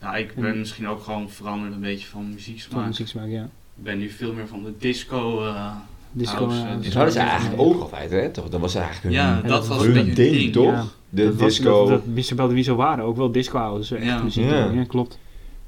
[0.00, 2.86] ja, ik ben En- misschien ook gewoon veranderd een beetje van Van muzieksmaak.
[2.86, 3.42] muzieksmaak, ja.
[3.76, 5.44] Ik ben nu veel meer van de disco.
[5.44, 5.72] eh,
[6.12, 8.30] Disco, House, eh, dat is eigenlijk ook altijd, hè?
[8.30, 8.48] Toch?
[8.48, 10.52] Dat was eigenlijk hun, ja, dat was was een hun ding, een ding.
[10.52, 10.64] toch?
[10.72, 10.84] Ja.
[11.08, 11.88] De dat was- disco.
[11.88, 12.34] Dat, dat Mr.
[12.34, 13.80] Belton Weasel waren ook wel disco houden.
[13.80, 14.22] Dus echt Ja.
[14.22, 14.44] muziek.
[14.44, 14.70] Ja.
[14.70, 14.84] Ja.
[14.84, 15.18] klopt.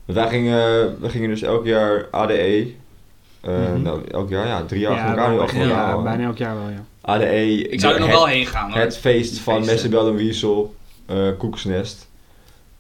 [0.05, 2.73] Want Wij gingen, wij gingen dus elk jaar ADE.
[3.41, 3.83] eh, Mhm.
[3.83, 6.69] nou, elk jaar, ja, drie jaar ja, elkaar nu ja, al, bijna elk jaar wel,
[6.69, 6.85] ja.
[7.01, 7.69] ADE.
[7.69, 8.81] Ik zou er nog het, wel heen gaan hoor.
[8.81, 9.65] Het feest van.
[9.65, 10.75] Messebel en Wiesel,
[11.07, 12.09] eh Koeksnest.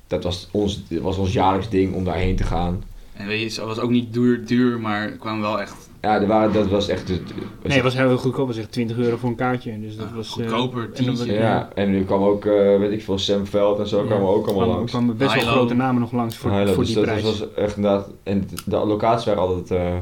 [0.07, 2.83] Dat was ons, was ons jaarlijks ding om daarheen te gaan.
[3.13, 6.27] En weet je, het was ook niet duur, duur maar kwamen wel echt Ja, er
[6.27, 7.07] waren, dat was echt...
[7.07, 7.21] de-
[7.63, 8.47] Nee, het was heel goedkoop.
[8.47, 9.81] Het was echt 20 euro voor een kaartje.
[9.81, 10.27] Dus dat Ja, was...
[10.29, 13.79] eh, goedkoper, en was- Ja, en nu kwam ook, eh, weet ik veel, Sam Veld
[13.79, 14.07] en zo Ja.
[14.07, 14.91] kwamen ook allemaal kwam- langs.
[14.93, 15.53] kwamen best wel Hilo.
[15.55, 17.39] grote namen nog langs voor, Highlight, voor dus die dat prijs.
[17.39, 18.09] was echt inderdaad...
[18.23, 19.95] En de locaties waren altijd eh,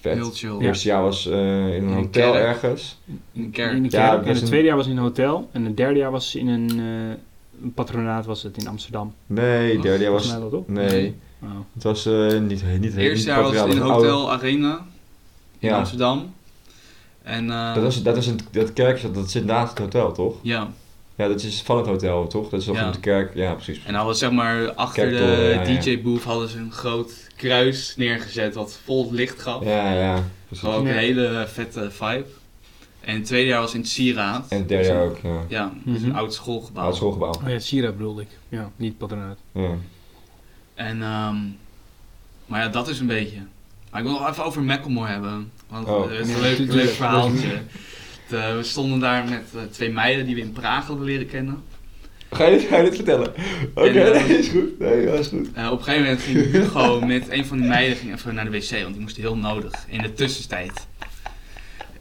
[0.00, 0.14] vet.
[0.14, 0.50] heel chill.
[0.52, 2.44] Het eerste jaar was eh, in een In een hotel kerk.
[2.44, 2.98] ergens.
[3.32, 3.72] In de kerk.
[3.72, 5.48] In Ja, en was het een- tweede jaar was in een hotel.
[5.52, 9.14] En het derde jaar was in een, eh, een patronaat was het in Amsterdam.
[9.26, 10.36] Nee, het derde jaar was...
[10.66, 11.50] Nee, Oh.
[11.74, 14.80] het was eh, niet, niet Het eerste niet jaar was in oude- Hotel Arena
[15.64, 15.78] in Ja.
[15.78, 16.34] Amsterdam.
[17.22, 20.36] En eh, Dat, was, dat, is een, dat kerkje, dat zit naast het hotel, toch?
[20.42, 20.68] ja,
[21.16, 22.48] Ja, dat is van het hotel, toch?
[22.48, 22.90] Dat is toch Ja.
[22.90, 23.34] de kerk?
[23.34, 23.80] Ja, precies.
[23.84, 25.80] en dan was zeg maar achter de ja, ja.
[25.80, 29.64] DJ-booth hadden ze een groot kruis neergezet wat vol licht gaf.
[29.64, 30.64] Ja, ja, precies.
[30.64, 32.24] Gewoon ook een hele vette vibe.
[33.00, 34.46] En het tweede jaar was in het Sieraad.
[34.48, 35.40] En het derde jaar ook, ja.
[35.48, 36.10] Ja, dat is Mhm.
[36.10, 36.84] een oud schoolgebouw.
[36.84, 37.30] Oud schoolgebouw.
[37.32, 38.28] Oh ja, het Sierra bedoelde ik.
[38.48, 39.38] Ja, niet patronaat.
[39.52, 39.70] Ja.
[40.74, 41.36] En, ehm,
[42.46, 43.38] maar ja, dat is een beetje.
[43.94, 45.50] Maar ik wil nog even over Macklemore hebben.
[45.68, 46.02] Want Oh.
[46.10, 47.48] het is Ja, een leuk, verhaaltje.
[48.30, 51.62] Eh, we stonden daar met eh, twee meiden die we in Praag hadden leren kennen.
[52.30, 53.32] Ga je dit, ga je dit vertellen?
[53.74, 54.78] Oké, eh, nee, is goed.
[54.78, 55.48] Nee, dat is goed.
[55.48, 58.50] Op een gegeven moment ging Hugo met een van die meiden ging even naar de
[58.50, 60.86] wc, want die moest heel nodig in de tussentijd.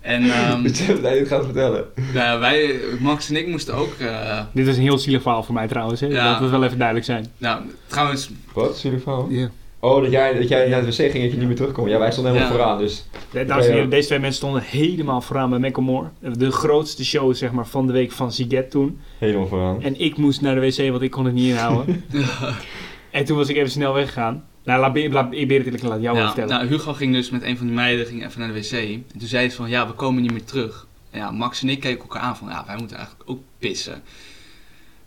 [0.01, 0.61] En ehm,
[1.01, 1.85] nee, dit gaat vertellen.
[2.13, 3.93] nou, wij, Max en ik moesten ook.
[3.99, 5.99] eh, Dit is een heel zielig verhaal voor mij trouwens.
[6.01, 6.07] Hè?
[6.07, 6.31] Ja.
[6.31, 7.31] Dat het wel even duidelijk zijn.
[7.37, 8.77] nou, trouwens, Wat?
[8.77, 9.27] Zie je verhaal?
[9.29, 9.49] Ja.
[9.83, 11.89] Oh, dat jij, dat jij naar de wc ging en dat je niet meer terugkomt.
[11.89, 12.63] Ja, wij stonden helemaal Ja.
[12.63, 13.05] vooraan, dus...
[13.47, 16.09] Dames en heren, deze twee mensen stonden helemaal vooraan bij Macklemore.
[16.19, 18.99] De grootste show zeg maar, van de week van Ziget toen.
[19.17, 19.81] Helemaal vooraan.
[19.81, 22.03] En ik moest naar de wc, want ik kon het niet inhouden.
[23.11, 24.45] en toen was ik even snel weggegaan.
[24.63, 26.49] Nou, laat, Be- laat, ik laat jou ja, vertellen.
[26.49, 28.71] nou, Hugo ging dus met een van die meiden ging even naar de wc.
[28.71, 30.87] En toen zei ze van ja, we komen niet meer terug.
[31.11, 34.01] En ja, Max en ik keken elkaar aan van ja, wij moeten eigenlijk ook pissen.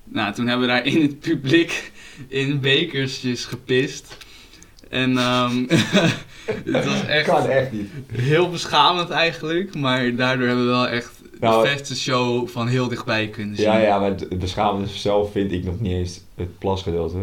[0.05, 1.93] Nou, toen hebben we daar in het publiek
[2.29, 4.17] in bekersjes gepist.
[4.97, 5.65] En ehm
[6.73, 7.91] het was echt Kan echt niet.
[8.13, 9.75] heel beschamend eigenlijk.
[9.75, 13.65] Maar daardoor hebben we wel echt Nou, de beste show van heel dichtbij kunnen zien.
[13.65, 17.17] Ja, ja, maar het het beschamende zelf vind ik nog niet eens het plasgedeelte.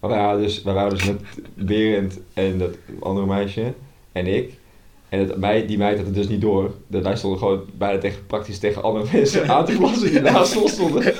[0.00, 1.20] Maar wij waren dus, wij waren dus met
[1.54, 3.74] Berend en dat andere meisje
[4.12, 4.58] en ik.
[5.08, 6.74] En het, mij, die meid had het dus niet door.
[6.86, 10.56] Dat wij stonden gewoon bijna tegen, praktisch tegen andere mensen aan te plassen die naast
[10.56, 11.04] ons stonden.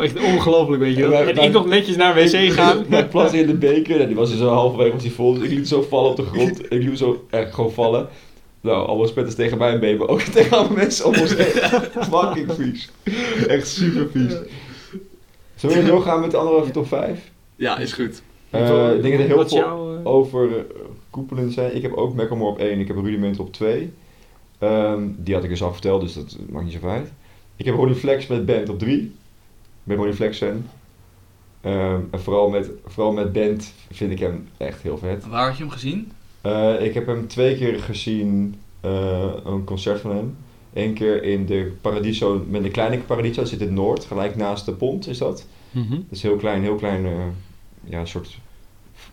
[0.00, 1.22] Echt ongelooflijk, weet je wel.
[1.22, 2.84] En ik nog netjes naar wc gaan.
[2.88, 4.00] Met plassen in de beker.
[4.00, 5.34] En die was dus zo halverwege was die vol.
[5.34, 6.72] Dus ik liet zo vallen op de grond.
[6.72, 8.08] Ik liet zo echt gewoon vallen.
[8.60, 10.02] Nou, allemaal spetters tegen mij en baby.
[10.02, 11.46] Ook tegen andere mensen om ons heen.
[12.10, 12.90] Fucking vies.
[13.46, 14.32] Echt super vies.
[15.54, 17.18] Zullen we doorgaan met de andere top 5?
[17.56, 18.22] Ja, is goed.
[18.50, 20.62] Eh, ik denk dat er heel veel jouw, eh, over uh,
[21.10, 21.76] koepelend zijn.
[21.76, 22.80] Ik heb ook Macklemore op 1.
[22.80, 23.92] Ik heb Rudiment op 2.
[24.58, 27.12] Ehm, die had ik dus al verteld, dus dat maakt niet zo uit.
[27.56, 29.02] Ik heb Ronnie Flex met Band op 3.
[29.02, 29.10] Ik
[29.82, 30.64] ben Ronnie Flex fan.
[31.60, 35.26] Ehm, en vooral met, vooral met Band vind ik hem echt heel vet.
[35.26, 36.12] Waar had je hem gezien?
[36.40, 40.36] Eh, ik heb hem twee keer gezien, eh, een concert van hem.
[40.72, 44.36] Eén keer in de Paradiso, met de kleine Paradiso, dat zit in het Noord, gelijk
[44.36, 45.46] naast de pont is dat.
[45.70, 45.90] Mhm.
[45.90, 47.12] Dat is heel klein, heel klein, eh,
[47.90, 48.38] ja, een soort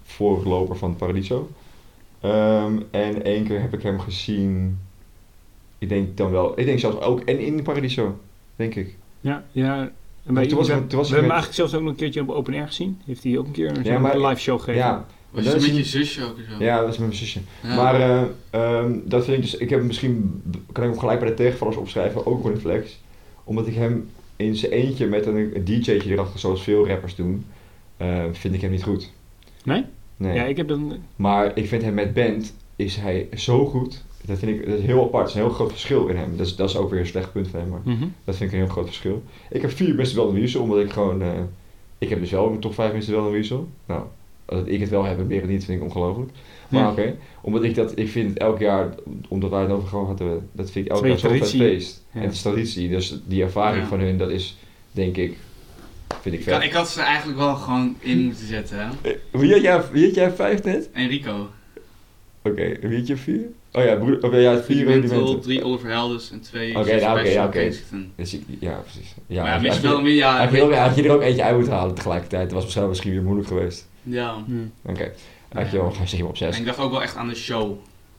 [0.04, 1.50] voorloper van Paradiso.
[2.20, 4.80] Ehm, en één keer heb ik hem gezien,
[5.78, 8.20] ik denk dan wel, ik denk zelfs ook, en in Paradiso,
[8.56, 8.96] denk ik.
[9.22, 9.92] Ja, ja.
[10.26, 11.96] En bij, Toen was toen was we ik hebben hem eigenlijk zelfs ook nog een
[11.98, 13.02] keertje op Open Air gezien.
[13.06, 14.82] Heeft hij ook een keer een, Ja, maar- een live show gegeven.
[14.82, 16.64] Ja, Was dat je is met je een- zusje ook zo?
[16.64, 17.40] ja, dat is met mijn zusje.
[17.64, 17.76] Ja.
[17.76, 21.20] Maar eh, ehm, dat vind ik dus, ik heb hem misschien, kan ik hem gelijk
[21.20, 23.00] bij de tegenvallers opschrijven, ook Ronnie Flex.
[23.44, 27.46] Omdat ik hem in zijn eentje met een, een DJ'tje erachter, zoals veel rappers doen,
[27.98, 29.12] eh, vind ik hem niet goed.
[29.64, 29.84] Nee?
[30.18, 30.34] Nee.
[30.36, 30.94] Ja, ik heb dan...
[31.16, 34.04] Maar ik vind hem met band, is hij zo goed.
[34.26, 35.24] Dat vind ik dat is heel apart.
[35.24, 36.38] Het is een heel groot verschil in hem.
[36.38, 38.06] Dat is, dat is ook weer een slecht punt van hem, maar Mhm.
[38.24, 39.24] dat vind ik een heel groot verschil.
[39.50, 41.30] Ik heb vier best wel een wiesel, omdat ik gewoon, eh,
[41.98, 43.68] ik heb dus wel een top 5 best wel een wiesel.
[43.86, 44.04] Nou,
[44.46, 46.32] dat ik het wel heb en Beren niet, vind ik ongelooflijk.
[46.70, 46.92] Maar Ja.
[46.92, 48.90] oké, omdat ik dat, ik vind het elk jaar,
[49.28, 52.04] omdat wij het over gehad hadden, dat vind ik elk Twee jaar zo'n feest.
[52.14, 52.20] Ja.
[52.20, 53.90] En het is traditie, dus die ervaring Ja.
[53.90, 54.58] van hun, dat is,
[54.92, 55.38] denk ik,
[56.22, 56.54] vind ik Ik, vet.
[56.54, 59.10] had- ik had ze er eigenlijk wel gewoon in moeten zetten, hè?
[59.10, 60.90] Eh, Wie had jij, wie had jij vijf net?
[60.94, 61.50] Enrico.
[62.42, 63.42] Oké, wie had je vier?
[63.72, 65.42] Oh ja, broer, of ja, vier rudimenten.
[65.42, 67.72] drie Oliver Helders en twee Oké, nou, oké, ja, oké.
[68.16, 69.14] Dus ik- ja, precies.
[69.28, 70.38] Ja, maar ja, had mis je- wel meer, ja.
[70.40, 72.44] had je, er ook, had je er ook eentje uit moeten halen tegelijkertijd.
[72.44, 73.88] Dat was misschien, misschien weer moeilijk geweest.
[74.04, 74.36] Ja.
[74.46, 74.72] Hmm.
[74.86, 75.12] Oké,
[75.54, 76.60] had je wel, je op En zes.
[76.60, 77.78] ik dacht ook wel echt aan de show,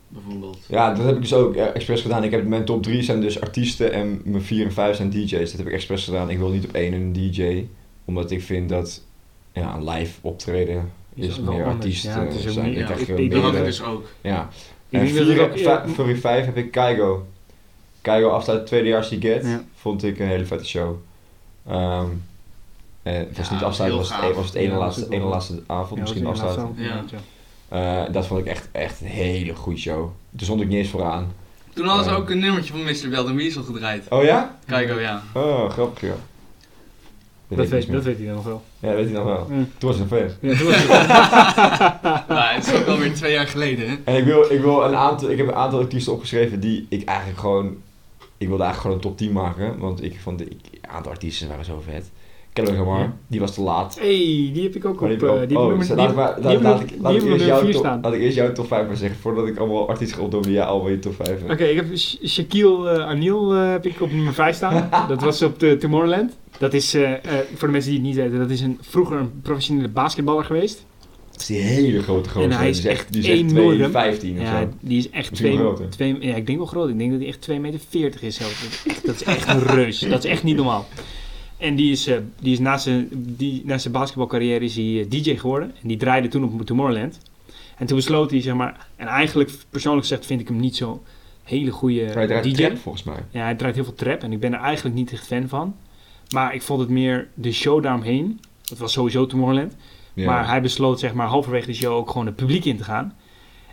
[0.09, 0.59] bijvoorbeeld.
[0.69, 2.25] Ja, dat heb ik dus ook eh, expres gedaan.
[2.25, 5.31] Ik heb mijn top 3 zijn dus artiesten en mijn 4 en 5 zijn DJ's.
[5.31, 6.31] Dat heb ik expres gedaan.
[6.31, 7.67] Ik wil niet op één een DJ,
[8.05, 9.03] omdat ik vind dat
[9.53, 11.69] ja, een live optreden Is is meer anders.
[11.69, 12.67] artiest Ja, eh, zijn.
[12.67, 14.09] Ik ja, ik- ik Dat meer, had ik eh, dus ook.
[14.21, 14.49] Ja.
[14.91, 17.27] En denk dat vier, ik ook- ja, va- voor die 5 heb ik Keigo.
[18.01, 19.45] Keigo afsluit tweedejaars die Get.
[19.45, 19.65] Ja.
[19.75, 20.95] Vond ik een hele vette show.
[21.67, 22.07] Ehm,
[23.03, 25.63] en het was Ja, niet afsluiten, was het, was het ene, Ja, laatste, ene laatste
[25.67, 26.75] avond, Ja, misschien afsluiten.
[26.77, 27.11] inderdaad
[27.69, 30.09] Eh, dat vond ik echt, echt een hele goede show.
[30.31, 31.33] Daar stond ik niet eens vooraan.
[31.75, 32.17] Toen hadden ze Ja.
[32.17, 33.09] ook een nummertje van Mr.
[33.25, 34.07] Bell Weasel gedraaid.
[34.11, 34.57] Oh ja?
[34.67, 35.23] Kijk, oh ja.
[35.35, 36.15] Oh, grappig ja.
[37.49, 38.63] Dat, weet, dat weet hij dan nog wel.
[38.79, 39.47] Ja, dat weet hij nog wel.
[39.51, 39.65] Ja.
[39.79, 40.51] Toen was hij een fan.
[40.51, 43.97] Ja, toen was het- Nou, het is ook alweer twee jaar geleden, hè?
[44.05, 47.05] En ik wil, ik wil een aantal, ik heb een aantal artiesten opgeschreven die ik
[47.09, 47.67] eigenlijk gewoon,
[48.39, 49.79] ik wilde eigenlijk gewoon een top 10 maken.
[49.79, 52.11] Want ik vond, de, ik, een aantal artiesten waren zo vet.
[52.63, 53.17] Lamar, Ja.
[53.27, 53.97] die was te laat.
[54.01, 55.01] hey, die heb ik ook op...
[55.01, 56.81] Maar eh, die heb ik ook- oh, die laat heb- maar- die laat- ik laat
[56.81, 58.01] ik- ik eerst nummer jouw 4 top- staan.
[58.03, 60.65] laat ik eerst jouw top 5 maar zeggen, voordat ik allemaal artiesten ga opdoen jij
[60.65, 61.51] al je top 5 hebt.
[61.53, 64.89] Oké, ik heb Sha- Shaquille eh, O'Neal eh, heb ik op nummer 5 staan.
[65.09, 66.37] dat was op de Tomorrowland.
[66.59, 67.19] Dat is, eh, eh,
[67.55, 70.85] voor de mensen die het niet weten, dat is een, vroeger een professionele basketballer geweest.
[71.31, 72.51] Dat is die hele grote gozer.
[72.51, 73.77] En hij is die echt die is echt enorm.
[73.79, 74.69] 2,15 of Ja, zo.
[74.81, 75.91] die is echt Misschien twee, wel groter.
[75.91, 76.89] twee, ja, ik denk wel groot.
[76.89, 78.63] Ik denk dat hij echt 2,40 meter is zelfs.
[78.63, 79.99] Dat is echt, dat is echt een reus.
[79.99, 80.87] Dat is echt niet normaal.
[81.59, 85.11] En die is, eh, die is na zijn, die, na zijn basketbalcarrière is hij eh,
[85.11, 85.73] DJ geworden.
[85.83, 87.19] En die draaide toen op Tomorrowland.
[87.77, 88.89] En toen besloot hij, zeg maar...
[88.97, 91.03] En eigenlijk, persoonlijk gezegd, vind ik hem niet zo
[91.43, 92.53] hele goede Hij draait DJ.
[92.53, 93.25] trap volgens mij.
[93.31, 95.77] Ja, hij draait heel veel trap en ik ben er eigenlijk niet echt fan van.
[96.31, 98.41] Maar ik vond het meer de show daaromheen.
[98.65, 99.77] Het was sowieso Tomorrowland.
[100.15, 100.27] Ja.
[100.27, 103.15] Maar hij besloot zeg maar halverwege de show ook gewoon het publiek in te gaan.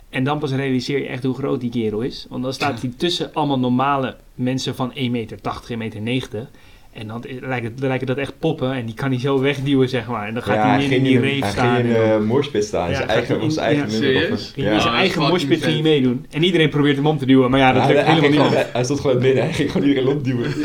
[0.08, 2.26] En dan pas realiseer je echt hoe groot die kerel is.
[2.28, 6.48] Want dan staat hij tussen allemaal normale mensen van 1,80 meter, 1,90 meter.
[6.94, 10.06] En dan lijkt het, lijken dat echt poppen en die kan hij zo wegduwen, zeg
[10.08, 10.26] maar.
[10.28, 11.76] En dan gaat Ja, hij meer in die reef Hij staan.
[11.76, 12.88] ging in moorspit staan.
[12.88, 14.74] Ja, zijn gaat eigen, hij in- was zijn eigen ja, nummer.
[14.74, 16.26] in zijn eigen moshpit ging hij meedoen.
[16.30, 18.50] En iedereen probeert hem om te duwen, maar ja, dat hij, lukt hij, helemaal niet.
[18.56, 19.42] gewoon- hij stond gewoon binnen.
[19.44, 20.50] Hij ging gewoon iedereen opduwen.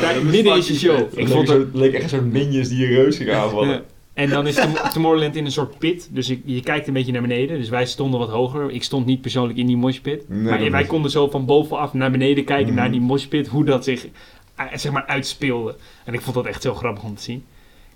[0.00, 0.96] Daar midden is de show.
[0.96, 3.68] Het Ik leek, vond het leek echt zo'n minions die een reus gingen aanvallen.
[3.68, 3.80] Ja.
[4.14, 6.08] En dan is Tom- Tomorrowland in een soort pit.
[6.12, 7.58] Dus ik, je kijkt een beetje naar beneden.
[7.58, 8.70] Dus wij stonden wat hoger.
[8.70, 10.24] Ik stond niet persoonlijk in die moshpit.
[10.28, 10.88] Nee, maar wij niet.
[10.88, 12.74] konden zo van bovenaf naar beneden kijken Mhm.
[12.74, 13.46] naar die moshpit.
[13.48, 14.06] Hoe dat zich
[14.74, 15.76] zeg maar uitspeelde.
[16.04, 17.44] En ik vond dat echt zo grappig om te zien.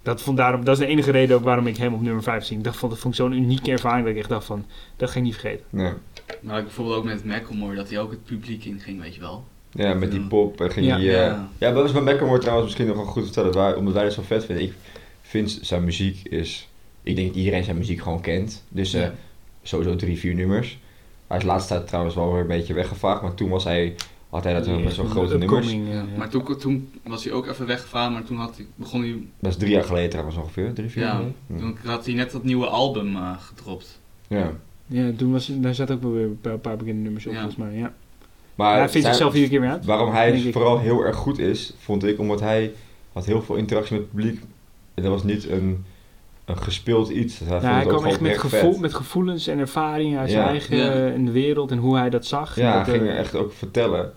[0.03, 2.45] Dat, vond daarom, dat is de enige reden ook waarom ik hem op nummer 5
[2.45, 2.57] zie.
[2.57, 4.65] Ik dacht van, dat vond ik zo'n unieke ervaring dat ik echt dacht van,
[4.97, 5.65] dat ga ik niet vergeten.
[5.71, 5.93] Nee.
[6.41, 9.45] Maar ik bijvoorbeeld ook met Macklemore, dat hij ook het publiek inging, weet je wel.
[9.71, 10.97] Ja, met die pop en ging Ja.
[10.97, 11.49] eh, Ja.
[11.59, 13.53] ja, dat is bij Macklemore trouwens misschien nog wel goed te vertellen.
[13.53, 14.65] Waar, omdat wij dat zo vet vinden.
[14.65, 14.75] Ik
[15.23, 16.69] vind zijn muziek is...
[17.03, 18.65] Ik denk dat iedereen zijn muziek gewoon kent.
[18.69, 19.15] Dus eh, Ja.
[19.63, 20.79] sowieso drie, vier nummers.
[21.27, 23.23] Hij is laatste tijd trouwens wel weer een beetje weggevaagd.
[23.23, 23.95] Maar toen was hij,
[24.31, 25.67] had hij dat wel met zo'n grote nummers.
[25.67, 26.17] Upcoming, ja, ja.
[26.17, 29.51] Maar toen, toen was hij ook even weggegaan, maar toen had hij, begon hij, Dat
[29.51, 30.73] is drie jaar geleden trouwens ongeveer.
[30.73, 31.37] Drie, vier jaar ja, geleden.
[31.47, 31.59] Hm.
[31.59, 34.01] toen had hij net dat nieuwe album eh, gedropt.
[34.29, 34.53] Ja.
[34.87, 37.33] Ja, toen was, daar zat ook wel weer een paar, een paar bekende nummers op,
[37.33, 37.39] Ja.
[37.41, 37.75] volgens mij.
[37.79, 37.93] Ja.
[38.55, 39.85] Maar hij vindt zichzelf iedere keer weer uit.
[39.85, 42.73] Waarom hij vooral heel erg goed is, vond ik, omdat hij
[43.13, 44.41] had heel veel interactie met het publiek.
[44.95, 45.85] En dat was niet een,
[46.47, 47.39] een gespeeld iets.
[47.45, 48.79] Hij, Ja, kwam echt met, vet.
[48.81, 50.91] met gevoelens en ervaringen uit zijn eigen Ja.
[50.93, 52.57] eh, in de wereld en hoe hij dat zag.
[52.57, 54.13] Ja, dat, hij eh, ging er echt ook vertellen.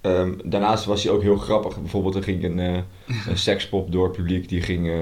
[0.00, 1.80] Ehm, daarnaast was hij ook heel grappig.
[1.80, 2.74] Bijvoorbeeld, er ging een, eh,
[3.30, 4.94] een sekspop door het publiek, die ging eh,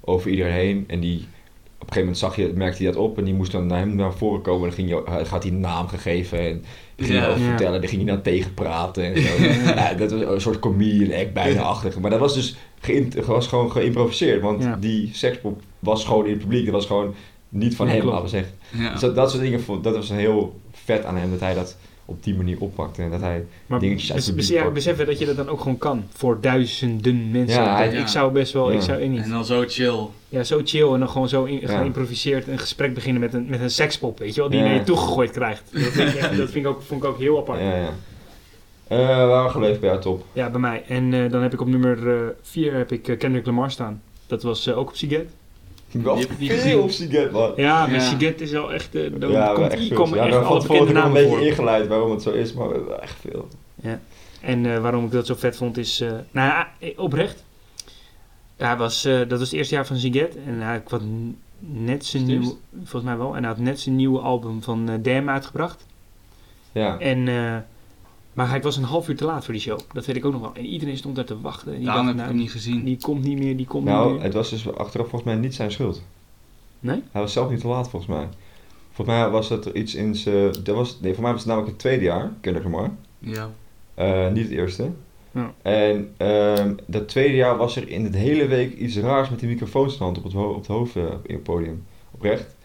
[0.00, 0.84] over iedereen heen.
[0.86, 3.52] En die, op een gegeven moment zag je, merkte hij dat op en die moest
[3.52, 4.60] dan naar hem naar voren komen.
[4.62, 6.64] En dan ging je, hij had hij een naam gegeven en
[6.96, 7.46] die ging over Ja.
[7.48, 7.80] vertellen.
[7.80, 9.42] Daar ging hij dan tegen praten en zo.
[9.74, 11.98] ja, dat was een soort comedian act bijna achtig.
[11.98, 12.56] Maar dat was dus
[13.26, 14.42] was gewoon geïmproviseerd.
[14.42, 14.76] Want Ja.
[14.80, 16.64] die sekspop was gewoon in het publiek.
[16.64, 17.14] Dat was gewoon
[17.48, 18.16] niet van Ja, hem, klopt.
[18.16, 18.58] laten we zeggen.
[18.84, 18.92] Ja.
[18.92, 21.30] Dus dat, dat soort dingen, vond, dat was heel vet aan hem.
[21.30, 23.02] Dat hij dat op die manier oppakte.
[23.02, 25.78] En dat hij maar dingetjes uit bes- ja, beseffen dat je dat dan ook gewoon
[25.78, 26.04] kan.
[26.12, 27.62] Voor duizenden mensen.
[27.62, 28.80] Ja, hij- ik zou best wel, ik Ja.
[28.80, 29.22] zou niet.
[29.22, 30.06] En dan zo chill.
[30.28, 31.78] Ja, zo chill en dan gewoon zo in, Ja.
[31.78, 34.64] geïmproviseerd een gesprek beginnen met een, met een sekspop, weet je wel, die Ja.
[34.64, 35.62] naar je toegegooid krijgt.
[35.72, 37.60] Dat, vind ik, echt- dat vind ik ook, vond ik ook heel apart.
[37.60, 37.92] Ja, Ja, ja.
[38.88, 40.24] Eh waar gebleven bij jou top?
[40.34, 40.82] bij mij.
[40.88, 44.02] En eh, dan heb ik op nummer 4 heb ik eh, Kendrick Lamar staan.
[44.26, 45.28] Dat was eh, ook op Siget.
[46.20, 47.52] Ik niet veel op Siget, man.
[47.56, 48.00] Ja, maar Ja.
[48.00, 48.92] Siget is wel echt...
[48.92, 49.96] dan Ja, komt, echt hier veel.
[49.96, 52.74] komen ja, echt alle bekende namen een beetje ingeleid waarom het zo is, maar we
[52.74, 53.48] hebben echt veel.
[54.40, 56.00] En eh, waarom ik dat zo vet vond is...
[56.00, 57.44] eh, nou ja, eh, oprecht.
[58.56, 60.36] Ja, hij was, eh, dat was het eerste jaar van Ziget.
[60.46, 62.54] En hij had n- net zijn nieuwe...
[62.76, 63.36] Volgens mij wel.
[63.36, 65.86] En hij had net zijn nieuwe album van eh Damn uitgebracht.
[66.72, 66.98] Ja.
[66.98, 67.56] En, eh,
[68.32, 69.78] maar hij was een half uur te laat voor die show.
[69.92, 70.54] Dat weet ik ook nog wel.
[70.54, 71.72] En iedereen stond daar te wachten.
[71.72, 72.84] En die Daarom dacht, heb ik nou, hem niet gezien.
[72.84, 74.22] die komt niet meer, die komt niet Nou, meer.
[74.22, 76.02] het was dus achteraf volgens mij niet zijn schuld.
[76.80, 77.02] Nee?
[77.10, 78.28] Hij was zelf niet te laat volgens mij.
[78.92, 80.52] Volgens mij was het er iets in zijn...
[80.62, 82.90] Dat was, nee, voor mij was het namelijk het tweede jaar, Lamar.
[83.18, 83.50] Ja.
[83.94, 84.90] Eh, niet het eerste.
[85.32, 85.52] Ja.
[85.62, 89.48] En ehm, dat tweede jaar was er in de hele week iets raars met die
[89.48, 91.84] microfoonstand op het, ho- op het hoofd eh, in het podium.
[92.10, 92.56] Oprecht.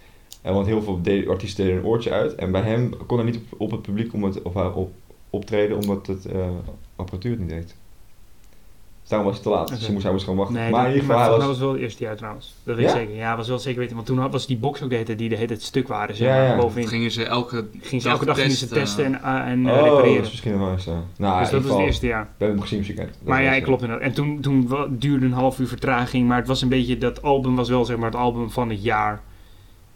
[0.41, 2.35] En want heel veel de- artiesten deden een oortje uit.
[2.35, 4.91] En bij hem kon hij niet op, op het publiek om het, of hij op,
[5.35, 6.47] optreden omdat het eh,
[6.95, 7.75] apparatuur het niet deed.
[9.01, 9.67] Dus daarom was het te laat.
[9.67, 9.83] Dus Oké.
[9.85, 10.55] hij moest, hij moest gewoon wachten.
[10.57, 11.59] Nee, maar dat, in ieder geval, maar hij volgens was...
[11.59, 12.55] mij was wel het eerste jaar trouwens.
[12.63, 12.91] Dat weet Ja?
[12.91, 13.15] ik zeker.
[13.15, 13.95] Ja, was wel zeker weten.
[13.95, 15.87] Want toen had- was die box ook de hele tijd die de hele tijd stuk
[15.87, 16.15] waren.
[16.15, 16.49] Zeg Ja, maar, ja.
[16.55, 16.87] Dat Bovenin.
[16.87, 18.81] gingen ze elke Ging ze dag elke dag gingen ze testen.
[18.83, 20.21] testen en, ah, en eh, oh, dat repareren.
[20.23, 20.87] is misschien wel eens...
[20.87, 22.23] eh, nou, dus dat was het eerste jaar.
[22.37, 22.95] We hebben hem gezien.
[22.95, 24.07] Dat Maar ja, eh, klopt inderdaad.
[24.07, 26.27] En toen, toen duurde een half uur vertraging.
[26.27, 28.83] Maar het was een beetje, dat album was wel zeg maar het album van het
[28.83, 29.21] jaar.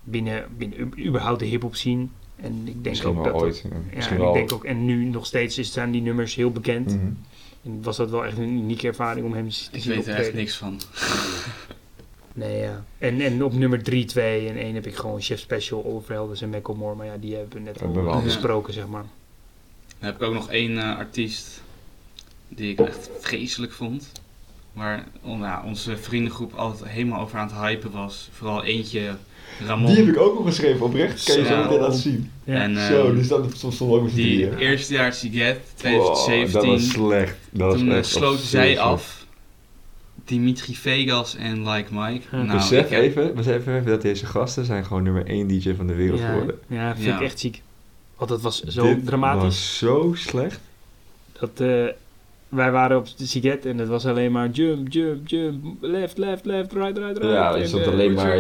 [0.04, 2.08] Binnen, binnen überhaupt de hip-hop scene.
[2.42, 3.62] En ik denk Misschien ook wel dat dat- ooit.
[3.66, 4.30] eh, Ja, misschien en wel...
[4.32, 6.96] ik denk ook, en nu nog steeds is, zijn die nummers heel bekend.
[6.96, 7.06] Mhm.
[7.64, 10.16] En was dat wel echt een unieke ervaring om hem te Ik zien weet er
[10.16, 10.80] echt niks van.
[12.34, 12.84] Nee, ja.
[12.98, 16.42] En, en op nummer 3, 2 en 1 heb ik gewoon Chef Special, Oliver Helders
[16.42, 16.96] en Macklemore.
[16.96, 18.22] Maar ja, die hebben we net Hebben we al al.
[18.22, 19.04] besproken, zeg maar.
[20.00, 21.62] Dan heb ik ook nog één eh, artiest
[22.48, 24.12] die ik echt vreselijk vond.
[24.74, 28.30] Waar oh, nou, onze vriendengroep altijd helemaal over aan het hypen was.
[28.32, 29.15] Vooral eentje,
[29.65, 29.88] Ramon.
[29.88, 31.24] Die heb ik ook nog geschreven, oprecht.
[31.24, 32.32] Kan je zo meteen laten zien.
[32.43, 32.53] Ja.
[32.55, 34.57] En, eh, Zo, die staat soms stond ook met die drieën.
[34.57, 36.51] eerste jaar Siget, Wow, 2017.
[36.51, 37.36] dat was slecht.
[37.51, 39.17] Dat was toen eh, echt sloten zij af.
[40.26, 42.26] Dimitri Vegas en Like Mike.
[42.32, 42.41] Ja.
[42.43, 45.74] Nou, besef, ik heb- even, besef even dat deze gasten zijn gewoon nummer 1 DJ
[45.76, 46.59] van de wereld ja, geworden.
[46.67, 47.15] ja, vind Ja.
[47.15, 47.61] ik echt ziek.
[48.17, 49.41] Want dat was zo Dit dramatisch.
[49.43, 50.59] was zo slecht.
[51.39, 51.86] Dat, eh,
[52.50, 56.45] wij waren op de Siget en het was alleen maar jump, jump, jump, left, left,
[56.45, 57.34] left, right, right, right.
[57.34, 58.38] Ja, je En, stond eh, alleen maar-.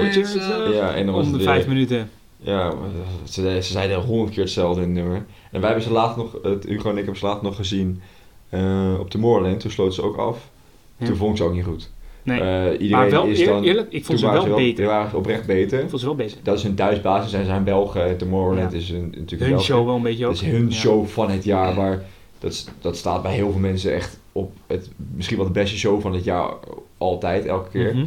[0.73, 2.09] Ja, en dan was Om het de vijf minuten.
[2.37, 2.89] Ja, maar
[3.23, 5.25] ze, ze zeiden honderd keer hetzelfde in het nummer.
[5.51, 8.01] En wij hebben ze later nog, het, Hugo en ik hebben ze later nog gezien
[8.49, 9.59] eh, op Tomorrowland.
[9.59, 10.49] Toen sloten ze ook af.
[10.97, 11.05] Ja.
[11.05, 11.89] Toen vond ik ze ook niet goed.
[12.23, 12.39] Nee.
[12.41, 13.63] Eh, iedereen maar wel, is eer- dan...
[13.63, 14.75] eerlijk, ik vond ze wel beter.
[14.75, 15.79] Die waren oprecht beter.
[15.81, 16.37] Ik vond ze wel beter.
[16.43, 17.31] Dat is hun thuisbasis.
[17.31, 18.17] Zij zijn Belgen.
[18.17, 18.77] Tomorrowland Ja.
[18.77, 20.33] is een, natuurlijk Hun show wel een beetje ook.
[20.33, 20.71] Dat is hun Ja.
[20.75, 21.75] show van het jaar.
[21.75, 22.03] Waar,
[22.39, 26.01] dat, dat staat bij heel veel mensen echt op het, misschien wel de beste show
[26.01, 26.53] van het jaar
[26.97, 27.95] altijd, elke keer.
[27.95, 28.05] Mhm.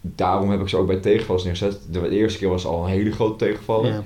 [0.00, 1.80] Daarom heb ik ze ook bij tegenvallers neergezet.
[1.90, 3.92] De eerste keer was al een hele grote tegenvaller.
[3.92, 4.04] Ja.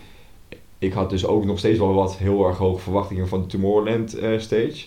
[0.78, 4.14] Ik had dus ook nog steeds wel wat heel erg hoge verwachtingen van de Tomorrowland
[4.14, 4.86] eh, stage.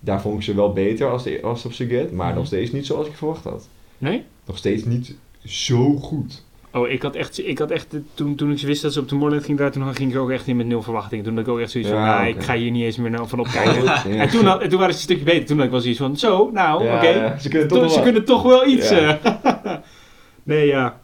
[0.00, 2.36] Daar vond ik ze wel beter als, de, als op Siget, maar Mhm.
[2.36, 3.68] nog steeds niet zoals ik verwacht had.
[3.98, 4.22] Nee?
[4.44, 5.14] Nog steeds niet
[5.44, 6.44] zo goed.
[6.72, 9.04] Oh, ik had echt, ik had echt toen, toen ik ze wist dat ze op
[9.04, 11.24] de Tomorrowland ging draaien, toen ging ik ook echt in met nul verwachtingen.
[11.24, 12.38] Toen had ik ook echt zoiets van, Ja, nou, oké.
[12.38, 13.82] ik ga hier niet eens meer nou van opkijken.
[13.84, 14.04] Ja.
[14.04, 15.44] En toen, had, en toen waren ze een stukje beter.
[15.46, 17.08] Toen had ik wel zoiets van, zo, nou, Ja, oké.
[17.08, 18.04] ja, ze kunnen toch wel ze wat.
[18.04, 18.88] kunnen toch wel iets.
[18.90, 19.18] Ja.
[19.22, 19.76] eh.
[20.42, 21.00] nee, ja.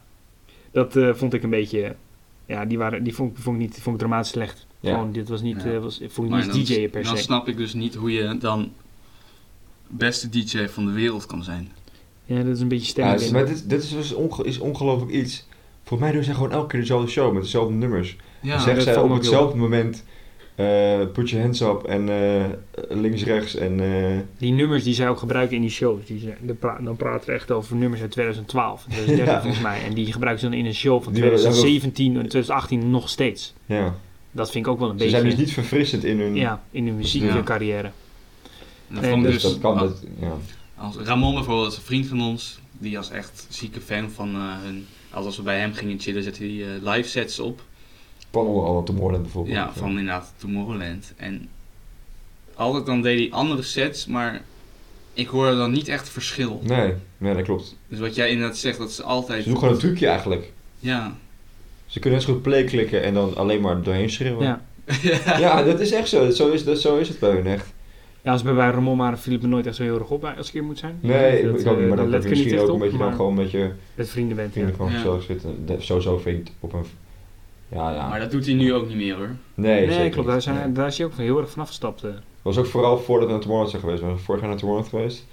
[0.72, 1.94] Dat eh, vond ik een beetje...
[2.46, 4.66] Ja, die, waren, die vond, ik- vond ik niet vond ik dramatisch slecht.
[4.80, 4.92] Ja.
[4.92, 5.62] Gewoon, dit was niet...
[5.62, 5.70] Ja.
[5.72, 7.22] eh, was, vond ik Maar niet dan, DJ'en per dan se.
[7.22, 8.72] snap ik dus niet hoe je dan
[9.86, 11.68] beste DJ van de wereld kan zijn.
[12.24, 15.46] Ja, dat is een beetje dus- maar dit, dit is, dus onge- is ongelooflijk iets.
[15.88, 18.16] Volgens mij doen ze gewoon elke keer dezelfde show met dezelfde nummers.
[18.40, 20.04] Ja, Dan zeggen zij op hetzelfde moment
[20.54, 20.66] eh,
[21.12, 22.44] put your hands up en eh,
[22.88, 26.36] links rechts en eh, Die nummers die zij ook gebruiken in die shows, die zijn,
[26.46, 29.40] de pra- dan praten we echt over nummers uit 2012, 2013 Ja.
[29.40, 29.84] volgens mij.
[29.84, 33.08] En die gebruiken ze dan in een show van Die hebben- 2017 en 2018 nog
[33.08, 33.54] steeds.
[33.66, 33.94] ja.
[34.30, 35.18] Dat vind ik ook wel een Ze beetje...
[35.18, 36.34] zijn dus niet verfrissend in hun...
[36.34, 37.90] Ja, in hun muziekcarrière.
[38.94, 39.78] En ik dus, dus, dat kan.
[39.78, 40.32] Dat, ja.
[40.76, 44.40] als Ramon bijvoorbeeld is een vriend van ons, die was echt zieke fan van eh,
[44.62, 44.86] hun.
[45.10, 47.62] Als als we bij hem gingen chillen, zette hij eh, live sets op.
[48.30, 49.56] Panel al Tomorrowland bijvoorbeeld.
[49.56, 51.12] Ja, van inderdaad Tomorrowland.
[51.16, 51.48] En
[52.54, 54.42] altijd dan deed hij andere sets, maar
[55.12, 56.60] ik hoorde dan niet echt verschil.
[56.64, 57.76] Nee, nee, dat klopt.
[57.88, 59.42] Dus wat jij inderdaad zegt, dat ze altijd...
[59.42, 60.52] Ze doen gewoon een trucje eigenlijk.
[60.78, 61.16] Ja.
[61.86, 64.46] Ze kunnen eens goed play klikken en dan alleen maar doorheen schreeuwen.
[64.46, 64.62] Ja.
[65.38, 66.30] Ja, dat is echt zo.
[66.30, 67.66] Zo is, dat, zo is het bij hun echt.
[68.22, 70.34] Ja, als bij bij Ramon maar viel me nooit echt zo heel erg op bij-
[70.36, 70.98] als ik hier moet zijn.
[71.00, 72.98] Nee, dat, ik ook eh, niet, maar daar dat dat niet misschien ook een beetje
[72.98, 74.54] dan maar gewoon met je met vrienden bent.
[74.54, 74.60] Ja.
[74.60, 75.20] vrienden gewoon Ja.
[75.20, 75.66] zitten.
[75.66, 76.84] De- Sowieso vind ik op een...
[77.68, 78.08] Ja, ja.
[78.08, 79.30] Maar dat doet hij nu ook niet meer hoor.
[79.54, 80.16] nee, Nee, zeker klopt.
[80.16, 80.26] niet.
[80.26, 80.72] Daar, zijn, Nee.
[80.72, 82.04] daar is hij ook heel erg vanaf gestapt.
[82.04, 82.10] eh.
[82.42, 84.00] was ook vooral voordat we naar Tomorrowland zijn geweest.
[84.02, 85.26] We zijn vorig jaar naar Tomorrowland geweest.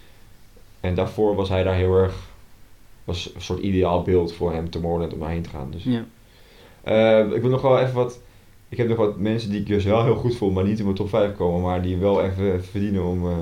[0.79, 2.13] En daarvoor was hij daar heel erg...
[3.03, 5.71] Was een soort ideaal beeld voor hem, Tomorrowland, om daarheen te gaan.
[5.71, 5.83] Dus.
[5.83, 6.05] Ja.
[6.81, 8.19] Eh, ik wil nog wel even wat...
[8.69, 10.83] Ik heb nog wat mensen die ik dus wel heel goed vond, maar niet in
[10.83, 11.61] mijn top 5 komen.
[11.61, 13.25] Maar die wel even verdienen om...
[13.27, 13.33] eh,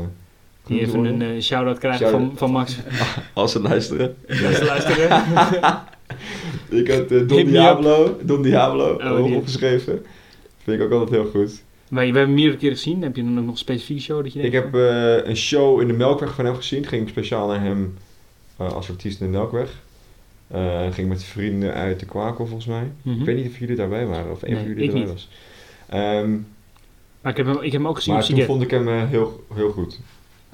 [0.66, 2.78] Die even een eh, shout-out krijgen van, van Max.
[3.34, 4.16] Als ze luisteren.
[4.28, 5.10] Als ze luisteren.
[6.80, 10.06] Ik had eh, Don Diablo, Don Diablo Oh, opgeschreven.
[10.64, 11.64] Vind ik ook altijd heel goed.
[11.88, 13.02] Maar we hebben meerdere keren gezien.
[13.02, 14.72] Heb je dan ook nog een specifieke show dat je Ik denkt?
[14.74, 16.86] heb eh, een show in de Melkweg van hem gezien.
[16.86, 17.98] Ging speciaal naar hem
[18.58, 19.82] eh, als artiest in de Melkweg.
[20.54, 22.92] Eh, ging met vrienden uit de Kwakel volgens mij.
[23.02, 23.20] Mhm.
[23.20, 25.12] Ik weet niet of jullie daarbij waren of een Nee, van jullie ik erbij niet.
[25.14, 25.30] was.
[25.90, 26.32] Ehm,
[27.22, 28.52] Maar ik heb hem, ik heb hem ook gezien maar op toen Siget.
[28.52, 30.00] vond ik hem eh, heel, heel goed.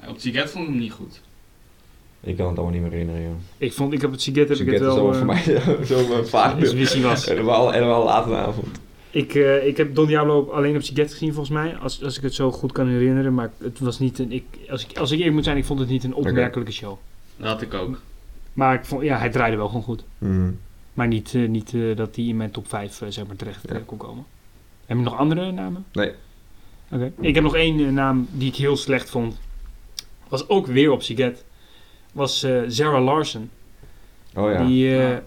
[0.08, 1.20] Op Siget vond ik hem niet goed.
[2.20, 3.22] Ik kan het allemaal niet meer herinneren.
[3.22, 3.32] joh.
[3.58, 4.96] Ik vond, ik heb het Siget heb ik Siget het is wel...
[4.98, 7.24] allemaal voor eh, mij zo'n vaag is wist hij was.
[7.26, 8.80] Helemaal, helemaal laat in de avond.
[9.10, 12.22] Ik, eh, ik heb Don Diablo alleen op Siget gezien volgens mij, als, als ik
[12.22, 13.34] het zo goed kan herinneren.
[13.34, 15.78] Maar het was niet een, ik, als, ik, als ik eerlijk moet zijn, ik vond
[15.80, 16.96] het niet een opmerkelijke show.
[17.36, 18.00] Dat had ik ook.
[18.52, 20.04] Maar ik vond, ja, hij draaide wel gewoon goed.
[20.18, 20.50] Mhm.
[20.94, 23.76] Maar niet, eh, niet eh, dat hij in mijn top 5 zeg maar, terecht eh,
[23.76, 23.82] Ja.
[23.86, 24.24] kon komen.
[24.86, 25.84] Heb je nog andere namen?
[25.92, 26.12] Nee.
[26.92, 27.12] Oké.
[27.20, 29.38] Ik heb nog één eh, naam die ik heel slecht vond.
[30.28, 31.44] Was ook weer op Siget.
[32.12, 33.50] Was eh Sarah Larson.
[34.34, 34.64] Oh ja.
[34.64, 35.22] Die, eh, Ja.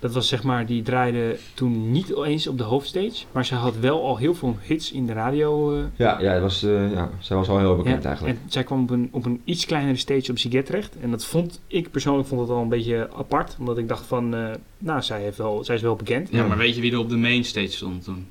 [0.00, 3.24] Dat was zeg maar, die draaide toen niet eens op de hoofdstage.
[3.32, 5.74] Maar ze had wel al heel veel hits in de radio.
[5.76, 8.38] eh, Ja, ja, het was, eh, ja, zij was al heel bekend ja, eigenlijk.
[8.38, 10.96] En zij kwam op een, op een iets kleinere stage op Siget terecht.
[11.00, 13.56] En dat vond ik persoonlijk vond het al een beetje apart.
[13.58, 16.28] Omdat ik dacht van, eh, nou, zij, heeft wel, zij is wel bekend.
[16.30, 18.26] Ja, maar weet je wie er op de mainstage stond toen?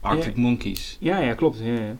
[0.00, 0.96] Arctic Monkeys.
[1.00, 1.58] Ja, ja, klopt.
[1.58, 1.96] Ja, ja.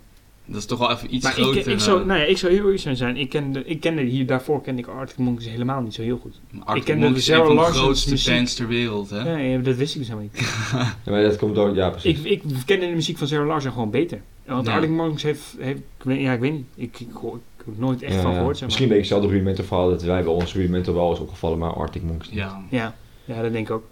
[0.46, 1.68] Dat is toch wel even iets Maar ik, groter.
[1.72, 3.16] ik, zou, eh, nou ja, ik zou heel eerlijk zijn.
[3.16, 6.40] Ik kende, ik kende hier daarvoor kende ik Arctic Monkeys helemaal niet zo heel goed.
[6.58, 8.34] Arctic ik ken de Monkeys is een Sarah van de grootste muziek.
[8.34, 9.18] bands ter wereld, hè?
[9.30, 10.48] Ja, ja, dat wist ik dus helemaal niet.
[11.04, 12.18] Ja, maar dat komt door, ja precies.
[12.18, 14.20] ik, ik kende de muziek van Sarah Larson gewoon beter.
[14.46, 14.72] Want Ja.
[14.72, 16.66] Arctic Monkeys heeft, heeft ik weet, ja, ik weet niet.
[16.74, 18.48] Ik, ik, hoor- ik heb er nooit echt Ja, van gehoord.
[18.50, 18.66] Zeg maar.
[18.68, 21.58] Misschien weet ik zelf de rudimental verhaal dat wij bij ons rudimental wel is opgevallen,
[21.58, 22.38] maar Arctic Monkeys niet.
[22.38, 22.60] Ja.
[22.70, 23.84] Ja, ja, dat denk ik ook.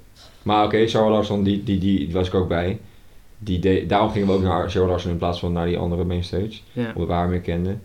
[0.42, 2.78] Maar oké, Sarah Larsson, die, die, die, die was ik ook bij.
[3.44, 6.52] Die daarom gingen we ook naar Larsson in plaats van naar die andere mainstage.
[6.72, 6.86] Ja.
[6.86, 7.80] Omdat we haar meer kenden.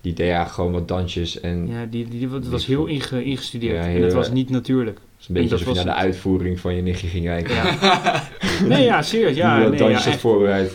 [0.00, 3.84] Die deed eigenlijk gewoon wat dansjes en Ja, die, die, dat was heel inge, ingestudeerd.
[3.84, 4.96] Ja, en het was niet natuurlijk.
[4.98, 7.54] het is een beetje dat alsof je naar de uitvoering van je nichtje ging kijken.
[7.54, 8.28] Ja.
[8.68, 9.36] nee, ja, serieus.
[9.36, 10.20] Ja, die nee, dansjes ja, had echt.
[10.20, 10.72] voorbereid.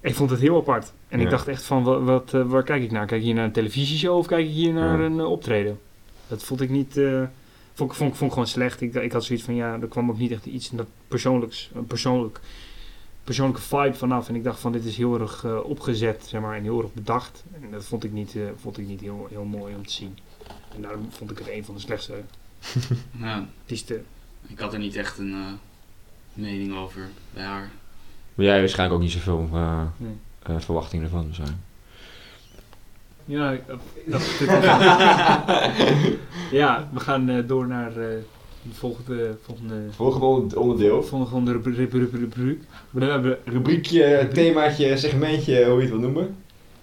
[0.00, 0.92] Ik vond het heel apart.
[1.08, 3.06] En ik dacht echt van, wat, wat, eh, waar kijk ik naar?
[3.06, 5.78] Kijk ik hier naar een televisieshow of kijk ik hier naar een eh, optreden?
[6.28, 6.96] Dat vond ik niet...
[6.96, 7.22] eh,
[7.74, 8.80] Vond, ik- vond, ik- vond ik gewoon slecht.
[8.80, 12.40] Ik, ik had zoiets van, ja, er kwam ook niet echt iets dat persoonlijks, persoonlijk,
[13.26, 14.28] persoonlijke vibe vanaf.
[14.28, 16.92] En ik dacht van, dit is heel erg eh, opgezet, zeg maar, en heel erg
[16.94, 17.44] bedacht.
[17.62, 20.18] En dat vond ik niet, eh, vond ik niet heel, heel mooi om te zien.
[20.74, 22.14] En daarom vond ik het een van de slechtste
[23.20, 24.04] Ja, artiesten.
[24.46, 25.52] ik had er niet echt een eh,
[26.34, 27.70] mening over bij haar.
[28.34, 30.16] Maar jij waarschijnlijk ook niet zoveel eh, Nee.
[30.42, 31.64] eh, verwachtingen ervan zijn.
[33.24, 33.62] Ja, ik-
[34.06, 34.22] dat,
[36.50, 38.16] ja, we gaan eh, door naar eh,
[38.72, 41.02] volgende, volgende, Volgende onderdeel.
[41.02, 42.58] volgende rubriek.
[43.44, 46.36] Rubriekje, themaatje, segmentje, hoe je het wil noemen.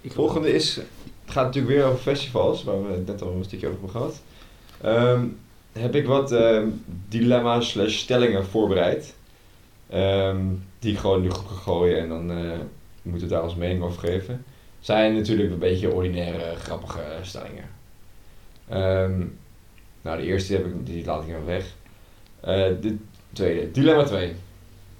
[0.08, 0.86] Volgende is, het
[1.26, 4.22] gaat natuurlijk weer over festivals, waar we het net al een stukje over hebben gehad.
[4.82, 5.26] Ehm,
[5.72, 6.68] heb ik wat ehm,
[7.10, 9.14] dilemma's slash stellingen voorbereid.
[9.90, 10.42] Ehm,
[10.80, 12.60] die ik gewoon in de groep ga gooien en dan eh,
[13.02, 14.44] moeten we daar ons mening over geven.
[14.80, 17.70] Zijn natuurlijk een beetje ordinaire, grappige stellingen.
[18.70, 19.22] Ehm,
[20.04, 21.66] nou, de eerste heb ik, die laat ik even weg.
[22.40, 22.98] Eh, de
[23.34, 24.34] tweede, dilemma 2.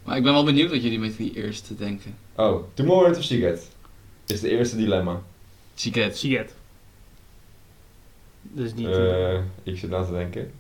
[0.04, 2.16] Maar ik ben wel benieuwd wat jullie met die eerste denken.
[2.36, 3.62] Oh, Tomorrowland of Seagate?
[4.26, 5.22] Is de eerste dilemma.
[5.76, 6.18] Chiquet.
[6.18, 6.54] Siget.
[8.42, 8.88] Dus niet...
[8.88, 10.52] eh, ik zit na te denken.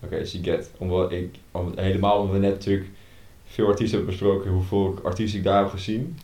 [0.00, 0.70] Oké, okay, Siget.
[0.78, 2.88] Omdat ik, om, helemaal omdat we net natuurlijk
[3.46, 6.18] veel artiesten hebben besproken, hoeveel artiesten ik daar heb gezien,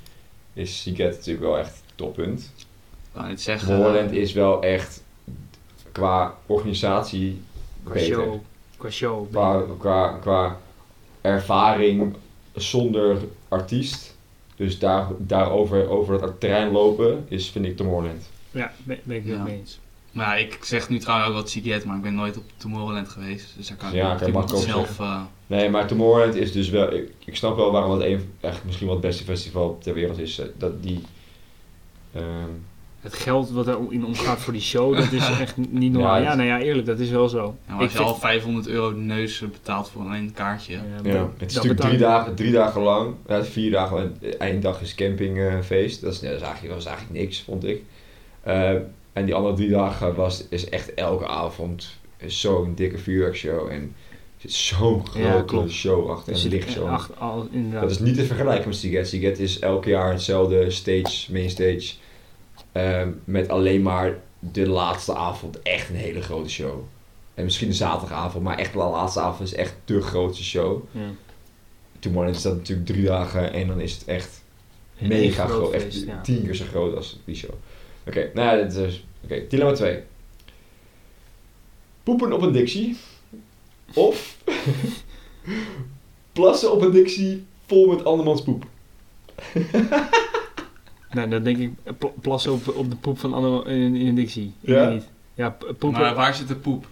[0.52, 2.52] is Siget natuurlijk wel echt toppunt.
[2.56, 2.64] Ik
[3.12, 3.68] wou net zeggen.
[3.68, 5.02] Tomorrowland is wel echt
[5.98, 7.40] qua organisatie
[7.84, 8.14] qua beter.
[8.14, 8.34] show.
[8.76, 9.30] Qua show.
[9.30, 10.56] Qua, qua, qua
[11.20, 12.14] ervaring
[12.54, 13.16] zonder
[13.48, 14.16] artiest.
[14.56, 18.28] Dus daar, daarover over het terrein lopen is, vind ik, Tomorrowland.
[18.50, 19.42] Ja, ben, ben ik het Ja.
[19.42, 19.78] mee eens.
[20.12, 23.52] Maar ik zeg nu trouwens ook wat Chiquet, maar ik ben nooit op Tomorrowland geweest.
[23.56, 25.00] Dus daar kan ik Ja, dat ik niet ook zelf...
[25.00, 26.92] eh, Nee, maar Tomorrowland is dus wel...
[26.92, 30.18] Ik, ik snap wel waarom het een, echt misschien wel het beste festival ter wereld
[30.18, 30.38] is.
[30.38, 31.00] eh, Dat die...
[32.14, 32.50] ehm,
[33.00, 36.20] Het geld wat erin omgaat voor die show, dat is echt niet normaal.
[36.22, 37.56] Ja, nou ja, eerlijk, dat is wel zo.
[37.66, 40.32] ja, maar Ik als je vind- al 500 euro de neus betaalt voor alleen een
[40.32, 40.72] kaartje.
[40.72, 43.14] Ja, ja, dat- het is dat natuurlijk drie dagen, drie dagen lang.
[43.28, 43.96] Ja, vier dagen.
[43.96, 46.00] want Eén dag is campingfeest.
[46.00, 47.82] dat, is, ja, dat, is eigenlijk, dat is eigenlijk niks, vond ik.
[48.42, 48.70] Eh,
[49.12, 51.96] en die andere drie dagen was, is echt elke avond
[52.26, 53.68] zo'n dikke vuurwerkshow.
[53.70, 56.28] En er zit zo'n grote show achter.
[56.28, 56.86] Er En zit licht zo.
[56.86, 57.80] acht- al, inderdaad.
[57.82, 59.08] Dat is niet te vergelijken met Siget.
[59.08, 61.92] Siget is elk jaar hetzelfde stage, main stage.
[62.78, 66.80] Ehm, met alleen maar de laatste avond echt een hele grote show.
[67.34, 70.82] En misschien de zaterdagavond, maar echt de laatste avond is echt de grootste show.
[70.90, 71.10] Ja.
[71.98, 74.42] Tomorrowland is dat natuurlijk drie dagen en dan is het echt
[74.98, 75.72] mega groot groot.
[75.72, 76.20] Echt ja.
[76.20, 77.54] tien keer zo groot als die show.
[78.06, 79.04] Oké, nou ja, dit is...
[79.24, 80.02] Oké, dilemma 2.
[82.02, 82.96] Poepen op een dictie.
[83.94, 84.36] Of
[86.32, 88.64] plassen op een dictie vol met andermans poep.
[91.12, 94.14] Nou, dan denk ik pl- plassen op, op de poep van andere in, in een
[94.14, 94.52] dictie.
[94.60, 94.84] Ik Ja?
[94.86, 95.08] weet niet.
[95.34, 96.00] Ja, p- poepen.
[96.00, 96.86] Maar waar zit de poep?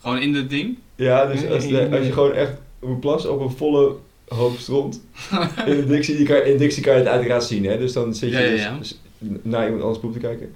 [0.00, 0.78] Gewoon in het ding?
[0.94, 3.94] Ja, dus als, de- als je gewoon echt moet plassen op een volle
[4.28, 5.00] hoop stront
[5.66, 7.78] in dictie, die kan, in dictie kan je het uiteraard zien, hè?
[7.78, 8.76] Dus dan zit je Ja, ja, dus, ja.
[8.78, 8.96] dus
[9.42, 10.52] naar iemand anders poep te kijken.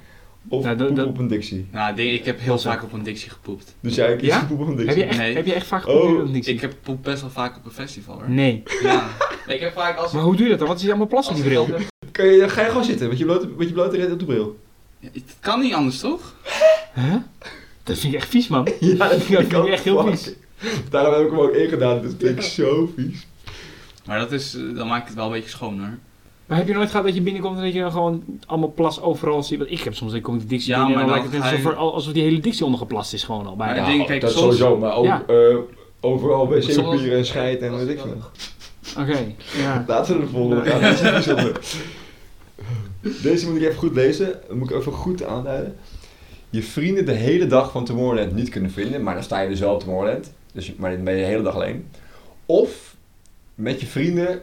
[0.48, 1.66] Of Nou, dat- poep dat- op een dictie.
[1.72, 3.74] Nou, ik, denk, ik heb heel vaak op een dictie gepoept.
[3.80, 4.44] Dus jij kiest Ja?
[4.44, 4.98] poep op een heb, dictie.
[5.02, 5.34] je echt, Nee.
[5.34, 6.54] heb je echt vaak Oh, gepoept op een dictie?
[6.54, 8.30] Ik heb poep best wel vaak op een festival hoor.
[8.30, 8.62] Nee.
[8.82, 9.08] Ja.
[9.46, 10.66] Ik heb vaak als Maar hoe doe je dat dan?
[10.68, 11.68] Wat is die allemaal plassen op die bril?
[12.12, 14.58] Kan je, ga je gewoon zitten met je blote, met je blote op de bril.
[14.98, 16.34] Ja, Het kan niet anders toch?
[16.94, 17.14] Huh?
[17.82, 18.68] Dat vind ik echt vies, man.
[18.80, 20.10] Ja, dat vind ik echt heel fuck.
[20.18, 20.32] vies.
[20.90, 23.26] Daarom heb ik hem ook ingedaan, dus dat vind ik zo vies.
[24.06, 25.98] Maar dat is, eh, dan maakt het wel een beetje schoner.
[26.46, 29.00] Maar heb je nooit gehad dat je binnenkomt en dat je dan gewoon allemaal plas
[29.00, 29.58] overal ziet?
[29.58, 31.76] Want ik heb soms, ik kom die dictie Ja, binnen en dan maar lijkt het
[31.76, 33.56] alsof, er- die hele dictie ondergeplast is gewoon al.
[33.56, 35.22] Maar denk, kijk, dat soms- sowieso, maar ook Ja.
[35.26, 35.56] eh,
[36.00, 38.16] overal bij zeepapier en scheid en weet ik veel.
[39.02, 39.18] Oké,
[39.62, 39.84] ja.
[39.88, 40.80] Laten we de volgende gaan.
[43.22, 44.26] Deze moet ik even goed lezen.
[44.48, 45.76] Dat moet ik even goed aanduiden.
[46.50, 49.60] Je vrienden de hele dag van Tomorrowland niet kunnen vinden, maar dan sta je dus
[49.60, 50.32] wel op Tomorrowland.
[50.52, 51.86] Dus, maar dan ben je de hele dag alleen.
[52.46, 52.94] Of
[53.54, 54.42] met je vrienden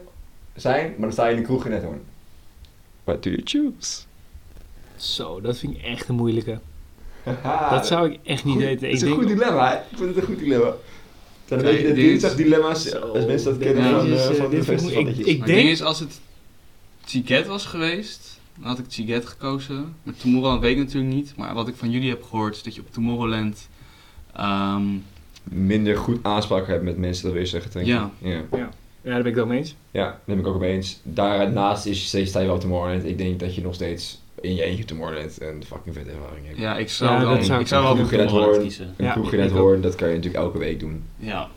[0.54, 2.00] zijn, maar dan sta je in de kroeg in Nethoorn.
[3.04, 4.00] What do you choose?
[4.96, 6.58] Zo, dat vind ik echt een moeilijke.
[7.22, 8.86] Haha, Dat zou ik echt niet goed- weten.
[8.86, 9.74] Het is een denk, goed dilemma, hè?
[9.76, 10.66] Ik vind het een goed dilemma.
[10.66, 10.76] Het
[11.44, 14.50] zijn een beetje de is- Zo, als mensen dat kennen van, is, eh, eh, van
[14.50, 16.20] de ik- ik- Maar het denk- ding is, als het
[17.04, 19.94] Chiquet was geweest, dan had ik Chiquet gekozen.
[20.02, 21.32] Maar Tomorrowland weet ik natuurlijk niet.
[21.36, 23.68] Maar wat ik van jullie heb gehoord, is dat je op Tomorrowland...
[24.32, 24.82] ehm,
[25.42, 27.92] minder goed aanspraak hebt met mensen, dat je zeggen, denk ik.
[27.92, 28.10] Ja.
[28.52, 28.68] ja.
[29.04, 29.74] Ja, daar ben ik het ook mee eens.
[29.90, 31.00] Ja, daar ben ik ook mee eens.
[31.02, 33.04] Daarnaast is steeds sta je wel Tomorrowland.
[33.04, 36.58] Ik denk dat je nog steeds in je eentje Tomorrowland een fucking vette ervaring hebt.
[36.58, 37.94] ja, ik zou, Ja, dan, dat zou ik ik zou wel.
[38.06, 38.60] Tomorrowland Hoorn.
[38.62, 38.94] kiezen.
[38.96, 41.04] Een Ja, kroegje ik net horen, dat kan je natuurlijk elke week doen.
[41.16, 41.48] Ja.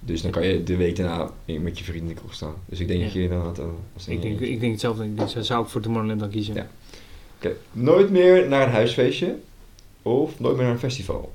[0.00, 2.54] Dus dan kan je de week daarna met je vrienden in de kroeg staan.
[2.66, 3.04] Dus ik denk Ja.
[3.04, 3.58] dat je inderdaad...
[3.58, 3.64] eh,
[3.94, 5.14] als Ik denk, ik denk hetzelfde.
[5.14, 6.54] Dus zou ik voor Tomorrowland dan kiezen.
[6.54, 6.66] Ja.
[7.36, 9.36] Oké, nooit meer naar een huisfeestje
[10.02, 11.32] of nooit meer naar een festival.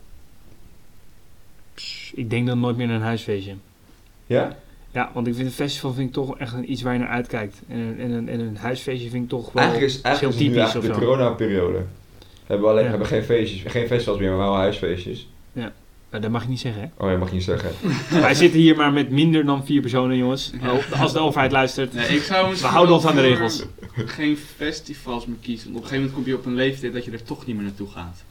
[2.14, 3.54] Ik denk dan nooit meer naar een huisfeestje.
[4.26, 4.58] Ja?
[4.92, 7.08] Ja, want ik vind een festival vind ik toch echt een, iets waar je naar
[7.08, 7.62] uitkijkt.
[7.68, 10.40] En, een- en, een- en een huisfeestje vind ik toch wel Eigenlijk is, eigenlijk is
[10.40, 11.82] heel nu typisch eigenlijk of de corona-periode.
[12.46, 12.90] Hebben we alleen Ja.
[12.90, 15.28] hebben geen feestjes, geen festivals meer, maar wel huisfeestjes.
[15.52, 15.72] Nou,
[16.10, 16.88] dat mag je niet zeggen, hè?
[17.06, 17.70] Oh, dat mag je niet zeggen.
[18.22, 20.52] Wij zitten hier maar met minder dan vier personen, jongens.
[20.62, 20.72] Ja.
[20.74, 21.94] Oh, Als de overheid luistert.
[21.94, 23.66] Nee, ik zou misschien houden ons aan de regels.
[23.94, 25.66] Geen festivals meer kiezen.
[25.66, 27.56] Want op een gegeven moment kom je op een leeftijd dat je er toch niet
[27.56, 28.24] meer naartoe gaat.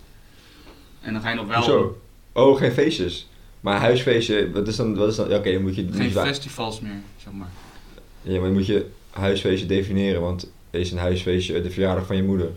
[1.00, 1.96] En dan ga je nog wel?
[2.32, 3.28] Oh, geen feestjes.
[3.68, 6.08] Maar huisfeestje, wat is dan, wat is dan, ja, oké, dan moet je, moet geen
[6.08, 7.48] je wa- festivals meer, zeg maar.
[8.22, 12.22] ja, maar dan moet je huisfeestje definiëren, want is een huisfeestje de verjaardag van je
[12.22, 12.50] moeder?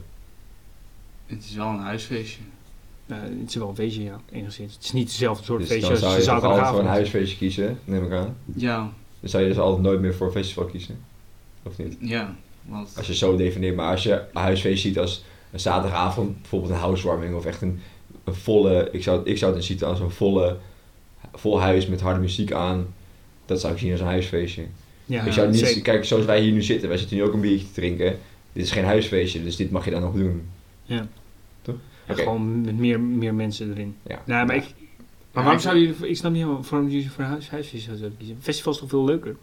[1.26, 2.39] Het is wel een huisfeestje.
[3.07, 4.74] Eh, het is wel een feestje, ja, enigszins.
[4.74, 6.86] Het is niet hetzelfde soort Dus feestje dan als zou je toch altijd voor een
[6.86, 8.36] huisfeestje kiezen, neem ik aan.
[8.55, 8.78] Ja,
[9.20, 10.99] Dan zou je dus altijd nooit meer voor een festival kiezen.
[11.64, 11.97] Of niet?
[11.99, 12.36] ja.
[12.66, 16.72] Want Als je zo definieert, maar als je een huisfeest ziet als een zaterdagavond, bijvoorbeeld
[16.72, 17.80] een housewarming of echt een,
[18.24, 20.57] een volle, ik zou, ik zou het zien als een volle,
[21.34, 22.94] vol huis met harde muziek aan.
[23.46, 24.64] Dat zou ik zien als een huisfeestje.
[25.06, 25.82] Ja, ik zou niet, zeker.
[25.82, 28.20] kijk, zoals wij hier nu zitten, wij zitten nu ook een biertje te drinken.
[28.54, 30.42] Dit is geen huisfeestje, dus dit mag je dan nog doen.
[30.84, 31.08] Ja.
[31.62, 31.76] Toch?
[32.08, 33.96] Gewoon met meer, meer mensen erin.
[34.08, 34.22] Ja.
[34.26, 34.66] Nou, maar ik,
[35.32, 38.18] maar waarom zouden jullie, ik snap niet helemaal waarom jullie voor een huis, huisfeestje zouden
[38.18, 38.38] kiezen.
[38.42, 39.36] Festival is toch veel leuker?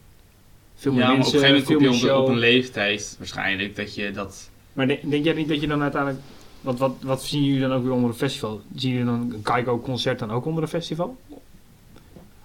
[0.75, 3.77] Veel meer ja, maar op een mensen, gegeven moment kom je op, een leeftijd waarschijnlijk
[3.77, 4.51] dat je dat...
[4.73, 6.23] Maar denk, denk jij niet dat je dan uiteindelijk...
[6.61, 8.61] Want wat, wat zien jullie dan ook weer onder een festival?
[8.75, 11.17] Zien jullie dan een Kaiko-concert dan ook onder een festival?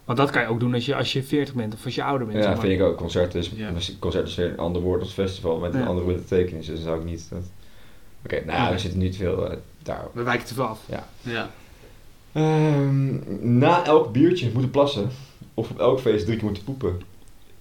[0.06, 2.04] Want dat kan je ook doen als je, als je 40 bent of als je
[2.04, 2.38] ouder bent.
[2.40, 2.66] Ja, zeg maar.
[2.66, 2.98] vind ik ook.
[2.98, 3.72] Concert is, Ja.
[4.00, 5.86] concert is weer een ander woord als festival met een Ja.
[5.86, 7.26] andere betekenis, dus dan zou ik niet...
[7.30, 7.44] dat-
[8.26, 9.50] Oké, nou ja, we zitten niet veel
[9.84, 10.06] daar.
[10.14, 10.80] We wijken te veel af.
[11.22, 11.50] Ja.
[12.34, 15.10] Ehm, na elk biertje moeten plassen.
[15.54, 17.02] Of op elk feest drie keer moeten poepen.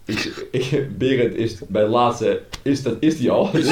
[0.05, 3.51] Ik, ik, Berend is bij de laatste, is, dat, is die al.
[3.53, 3.67] Dus,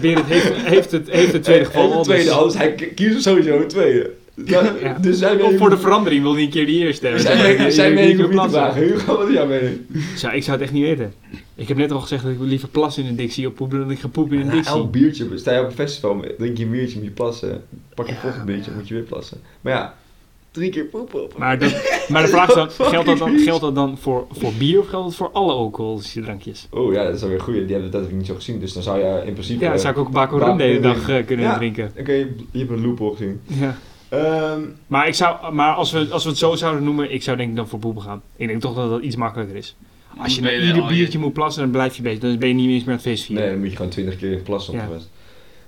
[0.00, 1.98] Berend heeft, heeft, het, heeft het tweede geval al.
[1.98, 4.10] de tweede, dus- anders hij kiest er sowieso een tweede.
[4.44, 4.98] Ja, Ja.
[5.00, 7.22] Dus zijn Of voor de verandering wil hij een keer die eerste hebben.
[7.22, 8.60] zijn Ja, zijn mening niet te plassen.
[8.60, 8.82] vragen.
[8.82, 9.78] Hugo, wat is jouw mening?
[10.16, 11.12] Zou- ik zou het echt niet weten.
[11.54, 13.86] Ik heb net al gezegd dat ik liever plas in een dictie op poepen dan
[13.88, 14.72] dat ik ga poepen in een dictie.
[14.74, 17.62] elk biertje, sta je op een festival, drink je een biertje, moet je plassen.
[17.94, 19.38] Pak je een volgend biertje, moet je weer plassen.
[19.60, 19.94] Maar ja,
[20.50, 21.38] drie keer poepen op.
[21.38, 24.52] Maar, dat, maar de vraag is dan, geldt dat dan, geldt dat dan voor, voor
[24.58, 26.66] bier of geldt dat voor alle alcoholische drankjes?
[26.70, 27.62] Oh ja, dat is alweer een goeie.
[27.64, 28.60] Die hebben, dat heb ik niet zo gezien.
[28.60, 29.64] Dus dan zou je in principe...
[29.64, 31.56] Ja, dan zou ik ook een Baco Rum de hele dag eh, kunnen Ja.
[31.56, 31.92] drinken.
[31.98, 32.26] Oké, je
[32.58, 33.40] hebt een loophole gezien.
[33.46, 33.76] Ja.
[34.12, 37.36] Ehm, Maar, ik zou, maar als, we, als we het zo zouden noemen, ik zou
[37.36, 38.22] denk ik dan voor poepen gaan.
[38.36, 39.76] Ik denk toch dat dat iets makkelijker is.
[40.18, 42.18] Als je naar ieder al je- biertje moet plassen, dan blijf je bezig.
[42.18, 43.44] Dan ben je niet eens meer aan het feest vieren.
[43.44, 44.86] nee, dan moet je gewoon 20 keer plassen op Ja.
[44.86, 45.08] de rest.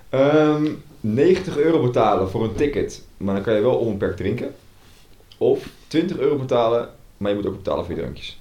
[0.09, 0.67] Ehm,
[1.01, 4.55] 90 euro betalen voor een ticket, maar dan kan je wel onbeperkt drinken.
[5.39, 8.39] Of 20 euro betalen, maar je moet ook betalen voor je drankjes.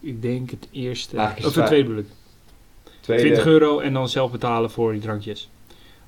[0.00, 1.16] Ik denk het eerste.
[1.44, 2.08] Of het tweede bedoel ik.
[3.00, 5.48] Tweede, 20 euro en dan zelf betalen voor die drankjes.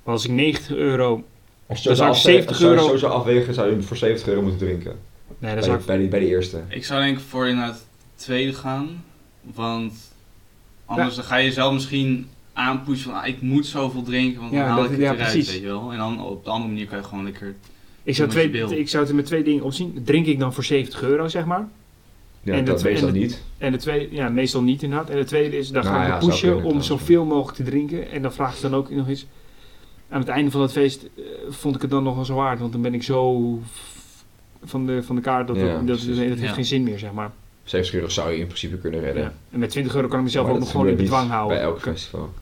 [0.04, 1.24] Maar als ik 90 euro...
[1.66, 3.70] Als je dan zo zou ik afwe- 70 als je euro- zo zou afwegen, zou
[3.76, 4.92] je voor 70 euro moeten drinken.
[5.38, 5.86] Nee, dan Bij, zou de, ik...
[5.86, 6.62] bij, die, bij de eerste.
[6.68, 7.84] Ik zou denk ik voor inderdaad het
[8.24, 9.04] tweede gaan.
[9.54, 9.92] Want
[10.84, 14.60] anders dan ga je zelf misschien aanpushen van ah, ik moet zoveel drinken, want dan
[14.60, 15.52] Ja, haal dat- ik het ja, eruit, precies.
[15.52, 15.92] weet je wel.
[15.92, 17.54] En dan op de andere manier kan je gewoon lekker...
[18.02, 20.00] Ik zou, twee, ik zou het er met twee dingen opzien.
[20.04, 21.68] Drink ik dan voor 70 euro, zeg maar.
[22.42, 23.42] Ja, En dat de- meestal en de- niet.
[23.58, 25.10] En de tweede, ja, meestal niet inderdaad.
[25.10, 27.56] En de tweede is, dan Nou ga ik ja, me zou pushen om zoveel mogelijk
[27.56, 28.10] te drinken.
[28.10, 29.26] En dan vraag ik dan ook nog eens...
[30.14, 32.58] Aan het einde van het feest eh, vond ik het dan nog wel zo waard.
[32.60, 33.58] Want dan ben ik zo
[34.64, 36.52] van de, van de kaart dat, Ja, dat, dat, heeft Ja.
[36.52, 37.32] geen zin meer, zeg maar.
[37.64, 39.22] 70 euro zou je in principe kunnen redden.
[39.22, 39.32] Ja.
[39.50, 41.56] En met 20 euro kan ik mezelf Maar ook dat nog gewoon in bedwang houden.
[41.56, 42.32] Bij elk festival.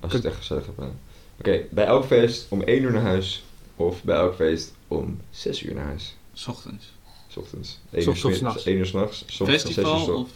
[0.00, 0.78] Als je het echt gezellig hebt.
[0.78, 0.98] gedaan.
[1.38, 3.44] Oké, bij elk feest om 1 uur naar huis.
[3.76, 6.16] Of bij elk feest om 6 uur naar huis.
[6.32, 6.92] S ochtends.
[7.28, 7.80] S ochtends.
[7.90, 8.64] 1 S uur, s'nachts.
[8.64, 9.40] 1 uur s'nachts.
[9.40, 10.30] uur Festival of...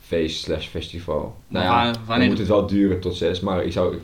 [0.00, 1.36] Feest slash festival.
[1.48, 3.40] Maar Nou ja, waar- dan moet het wel duren tot 6.
[3.40, 3.96] Maar ik zou...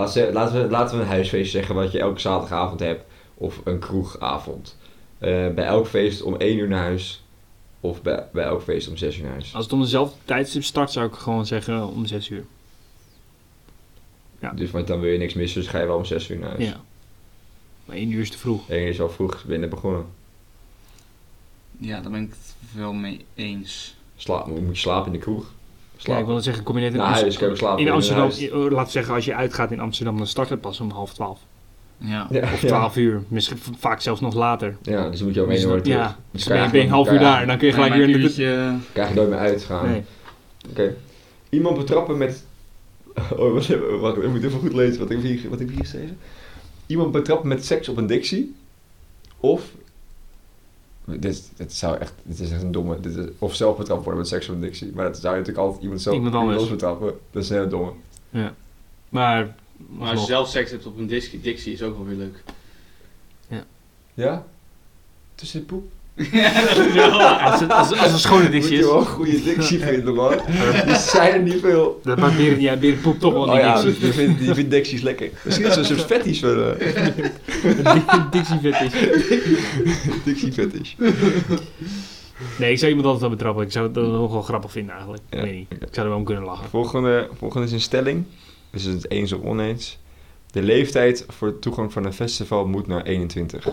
[0.00, 3.04] Laten we, laten, we, laten we een huisfeest zeggen wat je elke zaterdagavond hebt.
[3.34, 4.76] Of een kroegavond.
[5.18, 7.24] Eh, bij elk feest om 1 uur naar huis.
[7.80, 9.54] Of bij, bij elk feest om 6 uur naar huis.
[9.54, 12.44] Als het om dezelfde tijdstip start, zou ik gewoon zeggen om 6 uur.
[14.38, 14.50] Ja.
[14.52, 16.48] Dus want dan wil je niks missen, dus ga je wel om 6 uur naar
[16.48, 16.64] huis.
[16.64, 16.80] Ja.
[17.84, 18.68] Maar 1 uur is te vroeg.
[18.68, 20.06] En je is al vroeg binnen begonnen.
[21.78, 23.96] Ja, daar ben ik het wel mee eens.
[24.16, 25.52] Slaap, moet je slapen in de kroeg?
[26.00, 26.22] Ja, Slapen.
[26.22, 27.86] ik wil zeggen, kom je net in, naar Amst- huis, kan je ook slapen in
[27.86, 28.28] in Amsterdam.
[28.30, 31.14] eh, Laten we zeggen, als je uitgaat in Amsterdam, dan start het pas om half
[31.14, 31.38] 12.
[31.96, 32.26] Ja.
[32.30, 32.68] Ja, Of ja.
[32.68, 33.22] 12 uur.
[33.28, 34.76] Misschien vaak zelfs nog later.
[34.82, 35.98] Ja, dus dan moet je om Dus 1 uur dan- terug.
[35.98, 37.46] ja, Dus Dus ben je, ben je een kan half uur daar.
[37.46, 38.02] Dan kun je gelijk weer...
[38.02, 38.74] een in de- uurtje...
[38.92, 39.88] Krijg je nooit meer uitgaan.
[39.90, 40.02] Nee.
[40.70, 40.94] Oké.
[41.48, 42.44] Iemand betrappen met...
[43.36, 43.52] Oh,
[44.00, 46.18] wacht ik moet even goed lezen wat ik heb hier, wat ik heb hier geschreven.
[46.86, 48.54] Iemand betrappen met seks op een dictie.
[49.40, 49.62] Of...
[51.18, 52.12] Dit, dit zou echt...
[52.22, 53.00] Dit is echt een domme...
[53.00, 54.92] Dit is, of zelf betrapt worden met seks op een dictie.
[54.94, 56.68] Maar dat zou je natuurlijk altijd iemand zelf Iemand anders.
[56.68, 57.14] betrappen.
[57.30, 57.92] Dat is een hele domme.
[59.08, 59.56] Maar
[59.88, 62.42] Maar als je zelf seks hebt op een Dixie, Dixie is ook wel weer leuk.
[64.14, 64.46] Ja?
[65.34, 65.90] Tussen de poep?
[66.32, 67.50] Ja, dat is wel waar.
[67.50, 68.84] Als het, als, een schone Moet dictie je is.
[68.84, 70.34] wel een goede dictie vinden, man.
[70.86, 72.00] Die zijn er niet veel.
[72.04, 74.00] Dat maakt Beren, ja, Beren poept toch wel Oh een ja, dictie.
[74.00, 75.30] die vindt, die vindt dicties lekker.
[75.44, 76.74] Misschien is het zo'n fetish wel.
[76.80, 78.92] Een dictie vet is.
[80.24, 80.94] Dictie fetish.
[82.58, 83.64] Nee, ik zou iemand altijd wel betrappen.
[83.64, 85.22] Ik zou het nog wel grappig vinden eigenlijk.
[85.30, 85.70] Ja, Ik weet niet.
[85.70, 86.68] Ik zou er wel om kunnen lachen.
[86.68, 88.24] Volgende, volgende is een stelling.
[88.70, 89.98] Dus het eens of oneens.
[90.50, 93.68] De leeftijd voor toegang van een festival moet naar 21.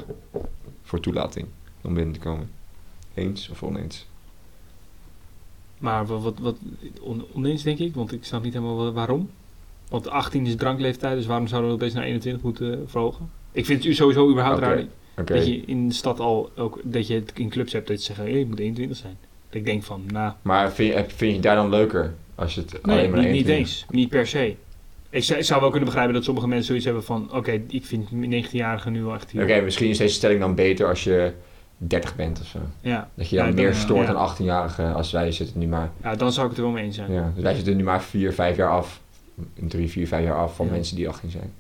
[0.84, 1.46] Voor toelating.
[1.82, 2.50] Om binnen te komen.
[3.14, 4.06] Eens of oneens?
[5.78, 6.58] Maar wat, wat, wat
[7.02, 9.30] on- oneens denk ik, want ik snap niet helemaal wa- waarom.
[9.90, 13.30] Want 18 is drankleeftijd, dus waarom zouden we opeens naar 21 moeten verhogen?
[13.52, 14.86] Ik vind het sowieso überhaupt raar
[15.26, 18.04] dat je in de stad al ook, dat je het in clubs hebt dat je
[18.04, 19.18] zegt, hey, je moet 21 zijn.
[19.50, 22.14] Dat ik denk van, nou, Maar vind je, vind je daar dan leuker?
[22.36, 23.86] Als je het nee, alleen maar niet, naar niet 21 eens.
[23.90, 24.56] Niet per se.
[25.10, 27.86] Ik zou, ik zou wel kunnen begrijpen dat sommige mensen zoiets hebben van, oké, ik
[27.86, 29.34] vind 19-jarigen nu wel echt.
[29.42, 31.34] Oké, misschien is deze stelling dan beter als je
[31.78, 32.60] 30 bent of zo.
[32.82, 33.10] Ja.
[33.16, 34.14] Dat je dan Ja, meer dan, stoort ja.
[34.14, 35.92] dan 18-jarigen als wij zitten nu maar...
[36.04, 37.12] ja, dan zou ik het er wel mee eens zijn.
[37.12, 39.02] Ja, dus wij zitten nu maar 4, 5 jaar af.
[39.54, 40.72] 3, 4, 5 jaar af van Ja.
[40.72, 41.52] mensen die 18 zijn.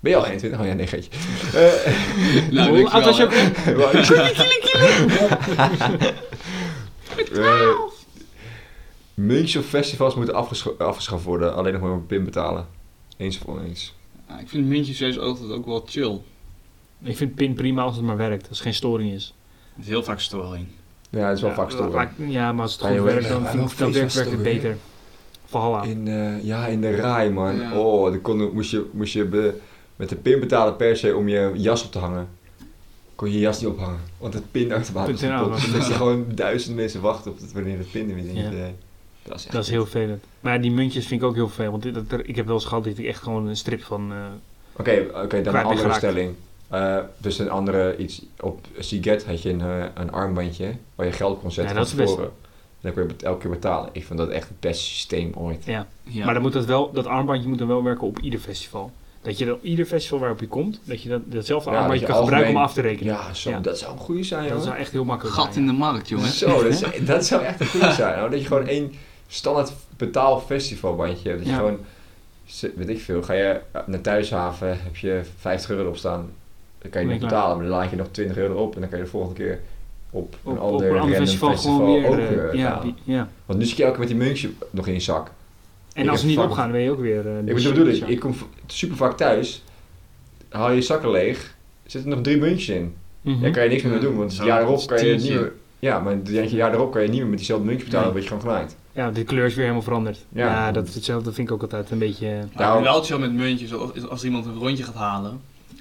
[0.00, 0.60] Ben je al 21?
[0.60, 1.10] Oh ja, nee, geetje.
[1.58, 3.52] Eh, Nou, Hoe oud was je ook weer?
[7.42, 7.68] Eh,
[9.14, 11.54] Muntjes of festivals moeten afgescha- afgeschaft worden.
[11.54, 12.66] Alleen nog maar een pin betalen.
[13.16, 13.94] Eens of oneens.
[14.28, 16.20] Ja, ik vind muntjes juist altijd ook wel chill.
[17.02, 19.34] Ik vind PIN prima als het maar werkt, als er geen storing is.
[19.76, 20.66] Het is heel vaak storing.
[21.10, 21.92] Ja, het is wel ja, vaak storen.
[21.92, 24.76] maar- Ja, maar als het goed werkt, dan werkt was het beter.
[25.44, 25.82] Valhalla.
[25.82, 27.56] In, eh, ja, in de raai, man.
[27.60, 27.78] Ja.
[27.78, 29.54] Oh, dan kon, moest je, moest je be-
[29.96, 32.28] met de pin betalen per se om je jas op te hangen.
[33.14, 35.62] Kon je je jas niet ophangen, want het pinautomaat was Pinautomaat kapot.
[35.62, 38.24] was Dus dat je gewoon duizend mensen wachten op het, wanneer het pin er weer
[38.24, 38.42] niet Ja.
[38.50, 38.56] eh,
[39.22, 40.24] Dat is echt Dat is heel vervelend.
[40.40, 41.84] Maar ja, die muntjes vind ik ook heel vervelend.
[41.94, 44.12] Want er- ik heb wel eens gehad dat ik echt gewoon een strip van...
[44.12, 44.16] eh,
[44.78, 46.34] Oké, oké, dan een andere stelling.
[46.68, 48.22] Eh, dus een andere iets.
[48.40, 51.90] Op Siget had je een, eh, een armbandje waar je geld kon zetten Ja, dat
[51.90, 52.36] van is best- tevoren.
[52.80, 53.88] En dan kon je bet- elke keer betalen.
[53.92, 55.64] Ik vind dat echt het beste systeem ooit.
[55.64, 55.86] ja.
[56.02, 56.24] Ja.
[56.24, 58.90] Maar dan moet dat, wel, dat armbandje moet dan wel werken op ieder festival.
[59.22, 62.06] Dat je dan op ieder festival waarop je komt, dat je dat, datzelfde Ja, armbandje
[62.06, 63.12] dat kan gebruiken om af te rekenen.
[63.12, 63.58] Ja, zo, Ja.
[63.60, 64.62] dat zou een goede zijn, dat hoor.
[64.62, 65.64] zou echt heel makkelijk Gat zijn.
[65.64, 66.28] in de markt, jongen.
[66.28, 68.18] Zo, dat, zou- dat zou echt een goede zijn.
[68.20, 68.30] Hoor.
[68.30, 68.92] Dat je gewoon één
[69.28, 71.40] standaard betaal festivalbandje hebt.
[71.44, 71.78] Dat je gewoon,
[72.76, 76.30] weet ik veel, ga je naar Thuishaven, heb je 50 euro erop staan.
[76.90, 78.74] Dan kan je niet je betalen, maar dan laat je nog 20 euro erop.
[78.74, 79.60] En dan kan je de volgende keer
[80.10, 82.06] op een Op, op ander, een ander random festival, gewoon weer...
[82.08, 82.82] ook eh, weer ja, betalen.
[83.04, 83.28] die- ja.
[83.46, 85.30] Want nu zit je elke keer met die muntje nog in je zak.
[85.94, 87.26] En Ik als ze niet opgaan, dan ben je ook weer...
[87.26, 88.34] eh, Ik bedoel, ik, ik kom
[88.66, 89.64] super vaak thuis,
[90.48, 91.54] haal je je zakken leeg,
[91.86, 92.94] zitten er nog drie muntjes in.
[93.20, 93.40] Mhm.
[93.42, 95.12] Daar kan je niks meer mee doen, want zo, het jaar erop is kan je
[95.12, 95.52] het niet meer...
[95.78, 98.22] Ja, maar het jaar erop kan je niet meer met diezelfde muntjes betalen, Nee.
[98.22, 98.76] dan word je gewoon genaaid.
[98.92, 100.24] Ja, de kleur is weer helemaal veranderd.
[100.28, 100.46] Ja.
[100.46, 102.44] Ja, dat, hetzelfde vind ik ook altijd een beetje...
[102.56, 105.40] Nou- wel chill met muntjes, als, als iemand een rondje gaat halen,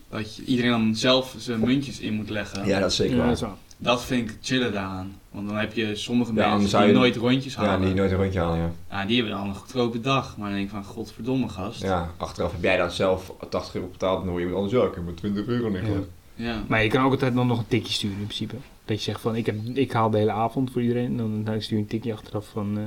[0.10, 2.66] dat je, iedereen dan zelf zijn muntjes in moet leggen.
[2.68, 3.28] Ja, dat is zeker Ja, waar.
[3.28, 3.56] dat is waar.
[3.78, 5.14] Dat vind ik chiller daaraan.
[5.32, 7.86] Want dan heb je sommige Ja, mensen zou die je- nooit rondjes Ja, halen.
[7.86, 8.72] die nooit een rondje halen, ja.
[8.90, 10.38] Ja, die hebben dan een goedkope dag.
[10.38, 11.82] Maar dan denk ik van, godverdomme gast.
[11.82, 14.82] Ja, achteraf heb jij dan zelf 80 euro betaald en dan hoor je iemand anders,
[14.84, 16.08] ja, ik heb maar 20 euro neergelegd.
[16.36, 16.64] Ja.
[16.68, 18.56] Maar je kan ook altijd dan nog een tikje sturen in principe.
[18.86, 21.06] Dat je zegt van, ik, heb, ik haal de hele avond voor iedereen.
[21.06, 22.84] En dan, dan stuur je een tikje achteraf van, eh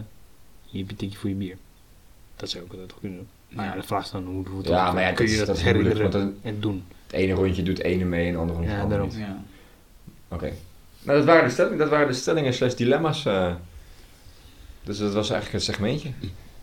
[0.70, 1.56] hier heb je een tikje voor je bier.
[2.36, 3.28] Dat zou ik altijd nog kunnen doen.
[3.48, 3.80] Maar ja, Ja.
[3.80, 5.60] de vraag is dan, hoe, hoe Ja, maar ja, kun dat je is, dat, dat
[5.64, 6.84] herinneren en doen?
[7.11, 9.18] Het ene rondje doet het ene mee en het andere rondje Ja, het andere daarom.
[9.18, 9.26] niet.
[10.28, 10.36] Ja.
[10.36, 10.52] Oké.
[11.02, 13.24] Nou, dat waren de stellingen, dat waren de stellingen slash dilemma's.
[13.26, 13.52] eh.
[14.84, 16.09] dus dat was eigenlijk een segmentje.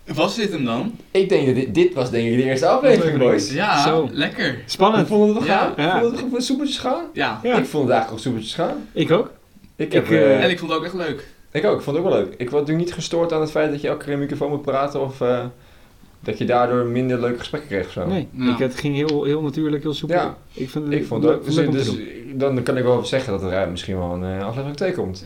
[0.06, 0.96] Was dit hem dan?
[1.12, 3.52] Ik denk dat dit, dit was denk ik de eerste aflevering, boys.
[3.52, 4.10] Ja, Zo.
[4.12, 4.62] lekker.
[4.66, 5.08] Spannend.
[5.08, 5.58] vonden we het Ja.
[5.60, 5.74] gaan?
[5.86, 5.92] Ja.
[5.92, 7.04] Vonden we het goed soepeltjes gaan?
[7.14, 7.40] Ja.
[7.44, 7.58] Ja.
[7.58, 8.88] Ik vond het eigenlijk ook soepeltjes gaan.
[8.92, 9.32] Ik ook.
[9.76, 11.28] Ik, heb, Ik, eh, eh, En ik vond het ook echt leuk.
[11.52, 12.34] ik ook, ik vond het ook wel leuk.
[12.38, 14.50] Ik was natuurlijk niet gestoord aan het feit dat je elke keer in een microfoon
[14.50, 15.46] moet praten of eh,
[16.26, 18.08] dat je daardoor minder leuke gesprekken kreeg of zo.
[18.08, 18.52] Nee, Ja.
[18.52, 20.16] ik, het ging heel, heel natuurlijk, heel soepel.
[20.16, 20.38] Ja.
[20.54, 21.46] Ik, vind Ik vond het ook.
[21.46, 21.92] Dus, dus
[22.34, 25.26] dan kan ik wel zeggen dat er eh, misschien wel een eh, aflevering 2 komt.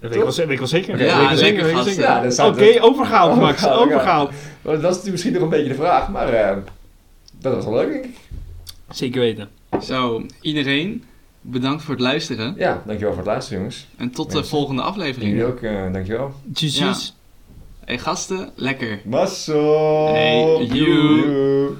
[0.00, 0.94] Dat weet ik wel, ze- weet ik wel zeker.
[0.94, 2.02] Oké, Dat weet ik wel ja, zeker, zeker.
[2.02, 2.82] Ja, dat staat Oké, er.
[2.82, 4.30] overgehaald Max, Overgehaald,
[4.64, 4.76] ja.
[4.76, 6.56] dat is misschien nog een beetje de vraag, maar eh,
[7.40, 8.14] dat was wel leuk denk ik.
[8.90, 9.48] Zeker weten.
[9.82, 11.04] Zo, iedereen,
[11.40, 12.54] bedankt voor het luisteren.
[12.58, 13.86] Ja, dankjewel voor het luisteren jongens.
[13.96, 15.30] En tot de volgende En aflevering.
[15.30, 16.32] jullie ook, eh, dankjewel.
[16.54, 16.92] Tjus, Ja.
[16.92, 17.15] tjus.
[17.88, 18.98] Hey gasten, lekker.
[19.04, 20.08] Basso!
[20.12, 21.78] Hey, you.